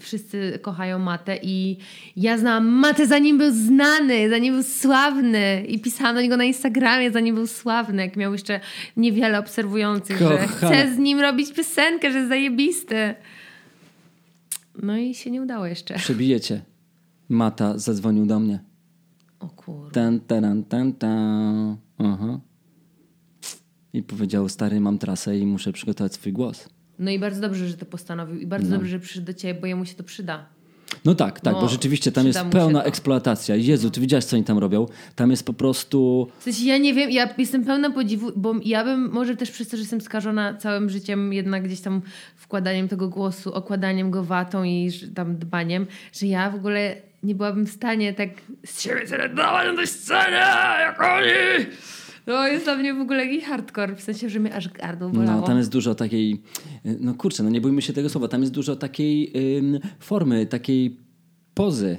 wszyscy 0.00 0.58
kochają 0.62 0.98
Matę 0.98 1.38
i 1.42 1.76
ja 2.16 2.38
znałam 2.38 2.66
Matę 2.68 3.06
zanim 3.06 3.38
był 3.38 3.50
znany, 3.52 4.30
zanim 4.30 4.54
był 4.54 4.62
sławny 4.62 5.64
i 5.68 5.78
pisałam 5.78 6.14
do 6.14 6.20
niego 6.22 6.36
na 6.36 6.44
Instagramie 6.44 7.10
zanim 7.10 7.34
był 7.34 7.46
sławny, 7.46 8.02
jak 8.02 8.16
miał 8.16 8.32
jeszcze 8.32 8.60
niewiele 8.96 9.38
obserwujących, 9.38 10.18
że 10.18 10.24
Kochana. 10.24 10.46
chcę 10.46 10.94
z 10.94 10.98
nim 10.98 11.20
robić 11.20 11.52
piosenkę, 11.52 12.10
że 12.12 12.18
jest 12.18 12.28
zajebisty. 12.28 13.14
No 14.82 14.96
i 14.96 15.14
się 15.14 15.30
nie 15.30 15.42
udało 15.42 15.66
jeszcze. 15.66 15.94
Przebijecie. 15.94 16.62
Mata 17.28 17.78
zadzwonił 17.78 18.26
do 18.26 18.40
mnie. 18.40 18.58
O 19.40 19.48
kurwa. 19.48 19.90
Tan, 19.90 20.20
taran, 20.20 20.64
tan, 20.64 20.92
tan. 20.92 21.76
Aha. 21.98 22.40
I 23.92 24.02
powiedział, 24.02 24.48
stary, 24.48 24.80
mam 24.80 24.98
trasę 24.98 25.38
i 25.38 25.46
muszę 25.46 25.72
przygotować 25.72 26.14
swój 26.14 26.32
głos. 26.32 26.68
No 26.98 27.10
i 27.10 27.18
bardzo 27.18 27.40
dobrze, 27.40 27.68
że 27.68 27.76
to 27.76 27.86
postanowił 27.86 28.40
i 28.40 28.46
bardzo 28.46 28.70
dobrze, 28.70 28.90
że 28.90 29.00
przyszedł 29.00 29.26
do 29.26 29.34
ciebie, 29.34 29.60
bo 29.60 29.66
jemu 29.66 29.84
się 29.84 29.94
to 29.94 30.04
przyda. 30.04 30.46
No 31.04 31.14
tak, 31.14 31.40
tak, 31.40 31.54
No, 31.54 31.60
bo 31.60 31.68
rzeczywiście 31.68 32.12
tam 32.12 32.26
jest 32.26 32.40
pełna 32.50 32.80
to. 32.80 32.86
eksploatacja. 32.86 33.56
Jezu, 33.56 33.90
ty 33.90 34.00
widziałeś, 34.00 34.24
co 34.24 34.36
oni 34.36 34.44
tam 34.44 34.58
robią? 34.58 34.86
Tam 35.16 35.30
jest 35.30 35.46
po 35.46 35.52
prostu... 35.52 36.28
W 36.38 36.42
sensie 36.42 36.64
ja 36.64 36.78
nie 36.78 36.94
wiem, 36.94 37.10
ja 37.10 37.28
jestem 37.38 37.64
pełna 37.64 37.90
podziwu, 37.90 38.32
bo 38.36 38.54
ja 38.64 38.84
bym 38.84 39.10
może 39.10 39.36
też 39.36 39.50
przez 39.50 39.68
to, 39.68 39.76
że 39.76 39.80
jestem 39.80 40.00
skażona 40.00 40.54
całym 40.54 40.90
życiem, 40.90 41.32
jednak 41.32 41.62
gdzieś 41.64 41.80
tam 41.80 42.02
wkładaniem 42.36 42.88
tego 42.88 43.08
głosu, 43.08 43.54
okładaniem 43.54 44.10
go 44.10 44.24
watą 44.24 44.64
i 44.64 44.90
tam 45.14 45.36
dbaniem, 45.36 45.86
że 46.12 46.26
ja 46.26 46.50
w 46.50 46.54
ogóle 46.54 46.96
nie 47.22 47.34
byłabym 47.34 47.66
w 47.66 47.70
stanie 47.70 48.12
tak 48.14 48.28
z 48.66 48.80
siebie 48.82 49.06
tyle 49.06 49.28
dawać 49.28 49.66
na 49.68 49.76
tej 49.76 49.86
scenie, 49.86 50.44
jak 50.80 51.00
oni. 51.02 51.66
No 52.26 52.46
jest 52.46 52.64
dla 52.64 52.76
mnie 52.76 52.94
w 52.94 53.00
ogóle 53.00 53.26
jakiś 53.26 53.44
hardcore, 53.44 53.96
w 53.96 54.00
sensie, 54.02 54.28
że 54.28 54.40
mnie 54.40 54.54
aż 54.54 54.68
gardło 54.68 55.08
bolało. 55.08 55.40
No, 55.40 55.46
tam 55.46 55.58
jest 55.58 55.70
dużo 55.70 55.94
takiej... 55.94 56.42
No 57.00 57.14
kurczę, 57.14 57.42
no 57.42 57.50
nie 57.50 57.60
bójmy 57.60 57.82
się 57.82 57.92
tego 57.92 58.08
słowa. 58.08 58.28
Tam 58.28 58.40
jest 58.40 58.52
dużo 58.52 58.76
takiej 58.76 59.32
ym, 59.58 59.78
formy, 59.98 60.46
takiej 60.46 60.96
pozy. 61.54 61.98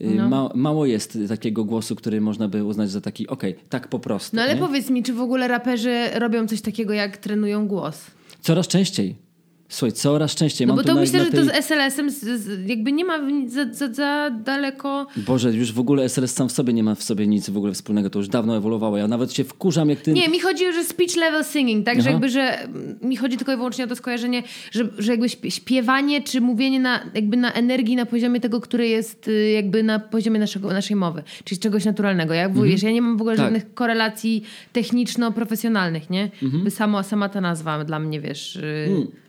No. 0.00 0.28
Ma, 0.28 0.50
mało 0.54 0.86
jest 0.86 1.18
takiego 1.28 1.64
głosu, 1.64 1.96
który 1.96 2.20
można 2.20 2.48
by 2.48 2.64
uznać 2.64 2.90
za 2.90 3.00
taki, 3.00 3.26
okej, 3.26 3.54
tak 3.68 3.88
po 3.88 3.98
prostu. 3.98 4.36
No 4.36 4.42
ale 4.42 4.54
nie? 4.54 4.60
powiedz 4.60 4.90
mi, 4.90 5.02
czy 5.02 5.12
w 5.12 5.20
ogóle 5.20 5.48
raperzy 5.48 6.08
robią 6.14 6.46
coś 6.46 6.60
takiego, 6.60 6.92
jak 6.92 7.16
trenują 7.16 7.68
głos? 7.68 8.06
Coraz 8.40 8.68
częściej. 8.68 9.27
Słuchaj, 9.68 9.92
coraz 9.92 10.34
częściej. 10.34 10.66
No 10.66 10.74
Mam 10.74 10.84
bo 10.84 10.92
to 10.92 11.00
myślę, 11.00 11.18
na 11.18 11.24
że 11.24 11.30
tej... 11.30 11.40
to 11.40 11.46
z 11.46 11.54
SLS-em 11.54 12.10
z, 12.10 12.24
z, 12.40 12.68
jakby 12.68 12.92
nie 12.92 13.04
ma 13.04 13.18
za, 13.46 13.72
za, 13.72 13.92
za 13.92 14.30
daleko... 14.30 15.06
Boże, 15.16 15.52
już 15.52 15.72
w 15.72 15.80
ogóle 15.80 16.04
SLS 16.04 16.34
sam 16.34 16.48
w 16.48 16.52
sobie 16.52 16.72
nie 16.72 16.84
ma 16.84 16.94
w 16.94 17.02
sobie 17.02 17.26
nic 17.26 17.50
w 17.50 17.56
ogóle 17.56 17.72
wspólnego. 17.72 18.10
To 18.10 18.18
już 18.18 18.28
dawno 18.28 18.56
ewoluowało. 18.56 18.96
Ja 18.96 19.08
nawet 19.08 19.32
się 19.32 19.44
wkurzam, 19.44 19.88
jak 19.88 20.00
ty... 20.00 20.12
Nie, 20.12 20.28
mi 20.28 20.40
chodzi 20.40 20.68
o 20.68 20.72
że 20.72 20.84
speech 20.84 21.16
level 21.16 21.44
singing, 21.44 21.86
tak, 21.86 21.96
że 21.96 22.00
Aha. 22.02 22.10
jakby, 22.10 22.28
że 22.28 22.68
mi 23.02 23.16
chodzi 23.16 23.36
tylko 23.36 23.52
i 23.52 23.56
wyłącznie 23.56 23.84
o 23.84 23.86
to 23.86 23.96
skojarzenie, 23.96 24.42
że, 24.70 24.88
że 24.98 25.12
jakby 25.12 25.26
śpie- 25.26 25.50
śpiewanie 25.50 26.22
czy 26.22 26.40
mówienie 26.40 26.80
na, 26.80 27.00
jakby 27.14 27.36
na 27.36 27.52
energii 27.52 27.96
na 27.96 28.06
poziomie 28.06 28.40
tego, 28.40 28.60
który 28.60 28.88
jest 28.88 29.28
y, 29.28 29.50
jakby 29.50 29.82
na 29.82 29.98
poziomie 29.98 30.40
naszego, 30.40 30.68
naszej 30.68 30.96
mowy, 30.96 31.22
czyli 31.44 31.58
czegoś 31.58 31.84
naturalnego. 31.84 32.34
Jak 32.34 32.50
mhm. 32.50 32.68
wiesz, 32.68 32.82
ja 32.82 32.90
nie 32.90 33.02
mam 33.02 33.16
w 33.16 33.20
ogóle 33.20 33.36
Tak. 33.36 33.46
żadnych 33.46 33.74
korelacji 33.74 34.44
techniczno-profesjonalnych, 34.72 36.10
nie? 36.10 36.30
By 36.64 36.70
samo, 36.70 37.02
sama 37.02 37.28
ta 37.28 37.40
nazwa 37.40 37.84
dla 37.84 37.98
mnie, 37.98 38.20
wiesz... 38.20 38.56
y, 38.56 39.27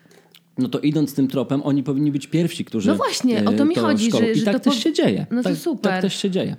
No 0.59 0.69
to 0.69 0.79
idąc 0.79 1.13
tym 1.13 1.27
tropem, 1.27 1.61
oni 1.63 1.83
powinni 1.83 2.11
być 2.11 2.27
pierwsi, 2.27 2.65
którzy. 2.65 2.89
No 2.89 2.95
właśnie, 2.95 3.45
o 3.45 3.51
to 3.51 3.65
mi 3.65 3.77
e, 3.77 3.81
chodzi, 3.81 4.07
szkolą. 4.09 4.25
że- 4.25 4.31
I 4.31 4.35
że 4.39 4.45
tak 4.45 4.53
to 4.53 4.59
też 4.59 4.73
po- 4.75 4.79
się 4.81 4.93
dzieje. 4.93 5.25
No 5.31 5.43
to 5.43 5.49
tak, 5.49 5.57
super. 5.57 5.91
Tak 5.91 6.01
też 6.01 6.15
się 6.15 6.29
dzieje. 6.31 6.55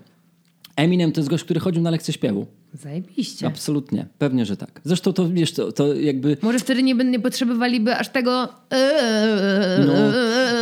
Eminem 0.81 1.13
to 1.13 1.21
jest 1.21 1.31
gość, 1.31 1.45
który 1.45 1.61
chodził 1.61 1.83
na 1.83 1.91
lekcje 1.91 2.15
śpiewu. 2.15 2.47
Zajebiście. 2.75 3.47
Absolutnie. 3.47 4.07
Pewnie, 4.19 4.47
że 4.47 4.57
tak. 4.57 4.81
Zresztą 4.85 5.13
to 5.13 5.29
wiesz, 5.29 5.53
to, 5.53 5.73
to 5.73 5.95
jakby. 5.95 6.37
Może 6.43 6.59
wtedy 6.59 6.83
nie, 6.83 6.95
nie 6.95 7.21
potrzebowaliby 7.21 7.97
aż 7.97 8.09
tego... 8.09 8.49
No, 9.87 9.95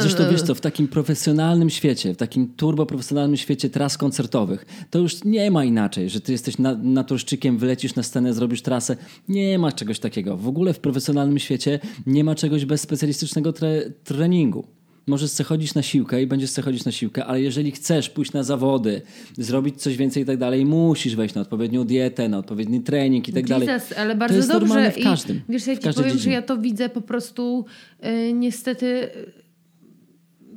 zresztą 0.00 0.30
wiesz 0.30 0.42
co, 0.42 0.54
w 0.54 0.60
takim 0.60 0.88
profesjonalnym 0.88 1.70
świecie, 1.70 2.14
w 2.14 2.16
takim 2.16 2.54
turboprofesjonalnym 2.54 3.36
świecie 3.36 3.70
tras 3.70 3.98
koncertowych, 3.98 4.66
to 4.90 4.98
już 4.98 5.24
nie 5.24 5.50
ma 5.50 5.64
inaczej, 5.64 6.10
że 6.10 6.20
ty 6.20 6.32
jesteś 6.32 6.58
na, 6.58 6.74
naturszczykiem, 6.74 7.58
wylecisz 7.58 7.94
na 7.94 8.02
scenę, 8.02 8.34
zrobisz 8.34 8.62
trasę. 8.62 8.96
Nie 9.28 9.58
ma 9.58 9.72
czegoś 9.72 9.98
takiego. 9.98 10.36
W 10.36 10.48
ogóle 10.48 10.72
w 10.72 10.80
profesjonalnym 10.80 11.38
świecie 11.38 11.80
nie 12.06 12.24
ma 12.24 12.34
czegoś 12.34 12.64
bez 12.64 12.80
specjalistycznego 12.80 13.52
tre, 13.52 13.90
treningu. 14.04 14.77
Możesz 15.08 15.30
sobie 15.30 15.46
chodzić 15.48 15.74
na 15.74 15.82
siłkę 15.82 16.22
i 16.22 16.26
będziesz 16.26 16.50
sobie 16.50 16.64
chodzić 16.64 16.84
na 16.84 16.92
siłkę, 16.92 17.24
ale 17.24 17.42
jeżeli 17.42 17.70
chcesz 17.70 18.10
pójść 18.10 18.32
na 18.32 18.42
zawody, 18.42 19.02
zrobić 19.38 19.82
coś 19.82 19.96
więcej 19.96 20.22
i 20.22 20.26
tak 20.26 20.36
dalej, 20.36 20.64
musisz 20.64 21.16
wejść 21.16 21.34
na 21.34 21.40
odpowiednią 21.40 21.84
dietę, 21.84 22.28
na 22.28 22.38
odpowiedni 22.38 22.80
trening 22.80 23.28
i 23.28 23.32
tak 23.32 23.46
dalej. 23.46 23.68
Jesus, 23.68 23.98
ale 23.98 24.12
to 24.14 24.18
bardzo 24.18 24.36
jest 24.36 24.48
dobrze. 24.48 24.66
normalne 24.66 24.92
w 24.92 24.98
I 24.98 25.02
każdym. 25.02 25.40
wiesz, 25.48 25.66
ja 25.66 25.76
ci 25.76 25.82
powiem, 25.82 26.08
że 26.10 26.14
dziedzinie. 26.16 26.34
ja 26.34 26.42
to 26.42 26.58
widzę 26.58 26.88
po 26.88 27.00
prostu 27.00 27.64
y, 28.06 28.32
niestety. 28.32 28.86
y, 28.86 29.48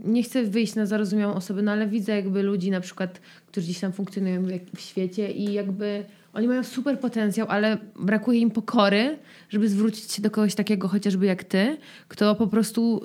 Nie 0.06 0.24
chcę 0.24 0.44
wyjść 0.44 0.76
na 0.76 0.86
zarozumiałą 0.86 1.34
osobę, 1.34 1.62
no 1.62 1.72
ale 1.72 1.88
widzę 1.88 2.16
jakby 2.16 2.44
ludzi 2.44 2.72
na 2.72 2.82
przykład, 2.82 3.22
którzy 3.48 3.66
gdzieś 3.68 3.80
tam 3.80 3.92
funkcjonują 3.92 4.44
w 4.76 4.82
świecie 4.82 5.32
i 5.32 5.54
jakby 5.54 6.04
oni 6.34 6.48
mają 6.48 6.64
super 6.64 7.00
potencjał, 7.00 7.48
ale 7.50 7.78
brakuje 8.00 8.40
im 8.40 8.52
pokory, 8.52 9.18
żeby 9.50 9.70
zwrócić 9.70 10.12
się 10.12 10.22
do 10.22 10.32
kogoś 10.32 10.56
takiego 10.56 10.88
chociażby 10.88 11.26
jak 11.26 11.44
ty, 11.44 11.78
kto 12.08 12.36
po 12.36 12.48
prostu 12.48 13.02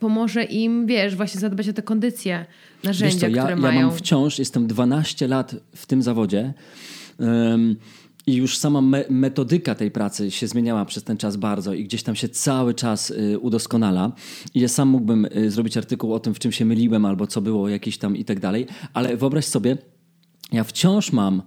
pomoże 0.00 0.44
im, 0.44 0.86
wiesz, 0.86 1.16
właśnie 1.16 1.40
zadbać 1.40 1.68
o 1.68 1.72
te 1.72 1.82
kondycje, 1.82 2.46
narzędzia, 2.84 3.20
co, 3.20 3.26
ja, 3.26 3.42
które 3.42 3.54
ja 3.54 3.60
mają. 3.60 3.86
mam 3.86 3.96
wciąż, 3.96 4.38
jestem 4.38 4.66
12 4.66 5.28
lat 5.28 5.56
w 5.74 5.86
tym 5.86 6.02
zawodzie 6.02 6.54
ym, 7.20 7.76
i 8.26 8.34
już 8.34 8.58
sama 8.58 8.80
me 8.80 9.04
metodyka 9.10 9.74
tej 9.74 9.90
pracy 9.90 10.30
się 10.30 10.46
zmieniała 10.46 10.84
przez 10.84 11.04
ten 11.04 11.16
czas 11.16 11.36
bardzo 11.36 11.74
i 11.74 11.84
gdzieś 11.84 12.02
tam 12.02 12.16
się 12.16 12.28
cały 12.28 12.74
czas 12.74 13.10
y, 13.10 13.38
udoskonala. 13.38 14.12
I 14.54 14.60
ja 14.60 14.68
sam 14.68 14.88
mógłbym 14.88 15.26
y, 15.36 15.50
zrobić 15.50 15.76
artykuł 15.76 16.14
o 16.14 16.20
tym, 16.20 16.34
w 16.34 16.38
czym 16.38 16.52
się 16.52 16.64
myliłem 16.64 17.04
albo 17.04 17.26
co 17.26 17.40
było 17.40 17.68
jakieś 17.68 17.98
tam 17.98 18.16
i 18.16 18.24
tak 18.24 18.40
dalej, 18.40 18.66
ale 18.94 19.16
wyobraź 19.16 19.44
sobie, 19.44 19.76
ja 20.52 20.64
wciąż 20.64 21.12
mam 21.12 21.42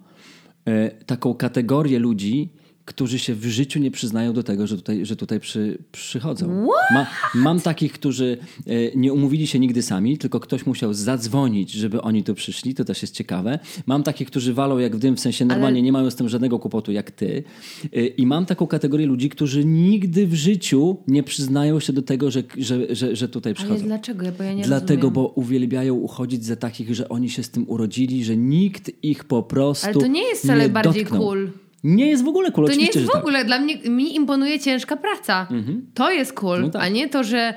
y, 0.69 1.05
taką 1.05 1.33
kategorię 1.33 1.99
ludzi, 1.99 2.53
którzy 2.89 3.19
się 3.19 3.35
w 3.35 3.45
życiu 3.45 3.79
nie 3.79 3.91
przyznają 3.91 4.33
do 4.33 4.43
tego, 4.43 4.67
że 4.67 4.75
tutaj, 4.75 5.05
że 5.05 5.15
tutaj 5.15 5.39
przy, 5.39 5.77
przychodzą. 5.91 6.67
Ma, 6.93 7.07
mam 7.35 7.59
takich, 7.61 7.91
którzy 7.93 8.37
e, 8.67 8.71
nie 8.95 9.13
umówili 9.13 9.47
się 9.47 9.59
nigdy 9.59 9.81
sami, 9.81 10.17
tylko 10.17 10.39
ktoś 10.39 10.65
musiał 10.65 10.93
zadzwonić, 10.93 11.71
żeby 11.71 12.01
oni 12.01 12.23
tu 12.23 12.35
przyszli, 12.35 12.75
to 12.75 12.85
też 12.85 13.01
jest 13.01 13.13
ciekawe. 13.13 13.59
Mam 13.85 14.03
takich, 14.03 14.27
którzy 14.27 14.53
walą 14.53 14.77
jak 14.77 14.95
w 14.95 14.99
dym, 14.99 15.15
w 15.15 15.19
sensie 15.19 15.45
normalnie 15.45 15.81
nie 15.81 15.91
mają 15.91 16.09
z 16.11 16.15
tym 16.15 16.29
żadnego 16.29 16.59
kłopotu 16.59 16.91
jak 16.91 17.11
ty. 17.11 17.43
E, 17.93 18.05
I 18.07 18.25
mam 18.25 18.45
taką 18.45 18.67
kategorię 18.67 19.05
ludzi, 19.05 19.29
którzy 19.29 19.65
nigdy 19.65 20.27
w 20.27 20.33
życiu 20.33 20.97
nie 21.07 21.23
przyznają 21.23 21.79
się 21.79 21.93
do 21.93 22.01
tego, 22.01 22.31
że, 22.31 22.43
że, 22.57 22.95
że, 22.95 23.15
że 23.15 23.29
tutaj 23.29 23.49
Ale 23.51 23.55
przychodzą. 23.55 23.85
dlaczego? 23.85 24.25
Bo 24.37 24.43
ja 24.43 24.53
nie 24.53 24.63
Dlatego, 24.63 25.01
rozumiem. 25.01 25.13
bo 25.13 25.27
uwielbiają 25.27 25.95
uchodzić 25.95 26.45
za 26.45 26.55
takich, 26.55 26.95
że 26.95 27.09
oni 27.09 27.29
się 27.29 27.43
z 27.43 27.49
tym 27.49 27.69
urodzili, 27.69 28.23
że 28.23 28.37
nikt 28.37 28.91
ich 29.03 29.23
po 29.23 29.43
prostu 29.43 29.87
Ale 29.87 29.95
to 29.95 30.07
nie 30.07 30.23
jest 30.29 30.43
wcale 30.43 30.63
nie 30.63 30.69
bardziej 30.69 31.03
dotknął. 31.03 31.21
cool. 31.21 31.49
Nie 31.83 32.07
jest 32.07 32.23
w 32.23 32.27
ogóle 32.27 32.51
cool, 32.51 32.67
To 32.67 32.73
nie 32.75 32.85
jest 32.85 32.99
w 32.99 33.07
tak. 33.07 33.15
ogóle, 33.15 33.45
dla 33.45 33.59
mnie, 33.59 33.77
mi 33.89 34.15
imponuje 34.15 34.59
ciężka 34.59 34.97
praca. 34.97 35.47
To 35.93 36.11
jest 36.11 36.33
cool, 36.33 36.61
No 36.61 36.69
tak. 36.69 36.81
a 36.81 36.89
nie 36.89 37.09
to, 37.09 37.23
że 37.23 37.53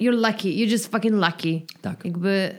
you're 0.00 0.26
lucky, 0.28 0.48
you're 0.48 0.70
just 0.72 0.86
fucking 0.92 1.14
lucky. 1.14 1.62
Tak. 1.82 2.04
Jakby 2.04 2.50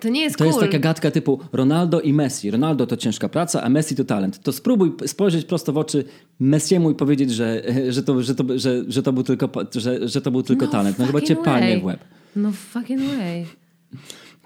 To 0.00 0.08
nie 0.08 0.20
jest 0.22 0.36
To 0.36 0.44
cool. 0.44 0.48
jest 0.54 0.60
taka 0.60 0.78
gadka 0.78 1.10
typu 1.10 1.40
Ronaldo 1.52 2.00
i 2.00 2.12
Messi. 2.12 2.50
Ronaldo 2.50 2.86
to 2.86 2.96
ciężka 2.96 3.28
praca, 3.28 3.62
a 3.62 3.68
Messi 3.68 3.96
to 3.96 4.04
talent. 4.04 4.38
To 4.42 4.52
spróbuj 4.52 4.92
spojrzeć 5.06 5.44
prosto 5.46 5.72
w 5.72 5.78
oczy 5.78 6.04
Messiemu 6.40 6.90
i 6.90 6.94
powiedzieć, 6.94 7.30
że, 7.30 7.62
że, 7.94 8.02
to, 8.02 8.22
że, 8.22 8.34
to, 8.34 8.44
że, 8.58 8.84
że 8.88 9.02
to 9.02 9.12
był 9.12 9.22
tylko, 9.22 9.48
że, 9.74 10.08
że 10.08 10.20
to 10.20 10.30
był 10.30 10.42
tylko 10.42 10.64
No 10.66 10.72
talent. 10.72 10.98
No 10.98 11.06
chyba 11.06 11.20
cię 11.20 11.26
fucking 11.26 11.44
palnie 11.44 11.66
way. 11.68 11.80
w 11.80 11.84
łeb. 11.84 12.00
No 12.36 12.52
fucking 12.52 13.00
way. 13.02 13.46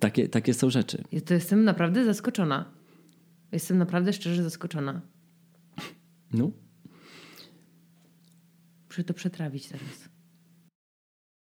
Takie, 0.01 0.29
takie 0.29 0.55
są 0.55 0.71
rzeczy. 0.71 1.05
Ja 1.13 1.21
to 1.21 1.35
jestem 1.35 1.65
naprawdę 1.65 2.05
zaskoczona. 2.05 2.65
Jestem 3.53 3.79
naprawdę 3.79 4.13
szczerze 4.13 4.43
zaskoczona. 4.43 5.01
No. 6.33 6.51
Muszę 8.89 9.05
to 9.05 9.15
przetrawić 9.15 9.69
teraz. 9.69 10.09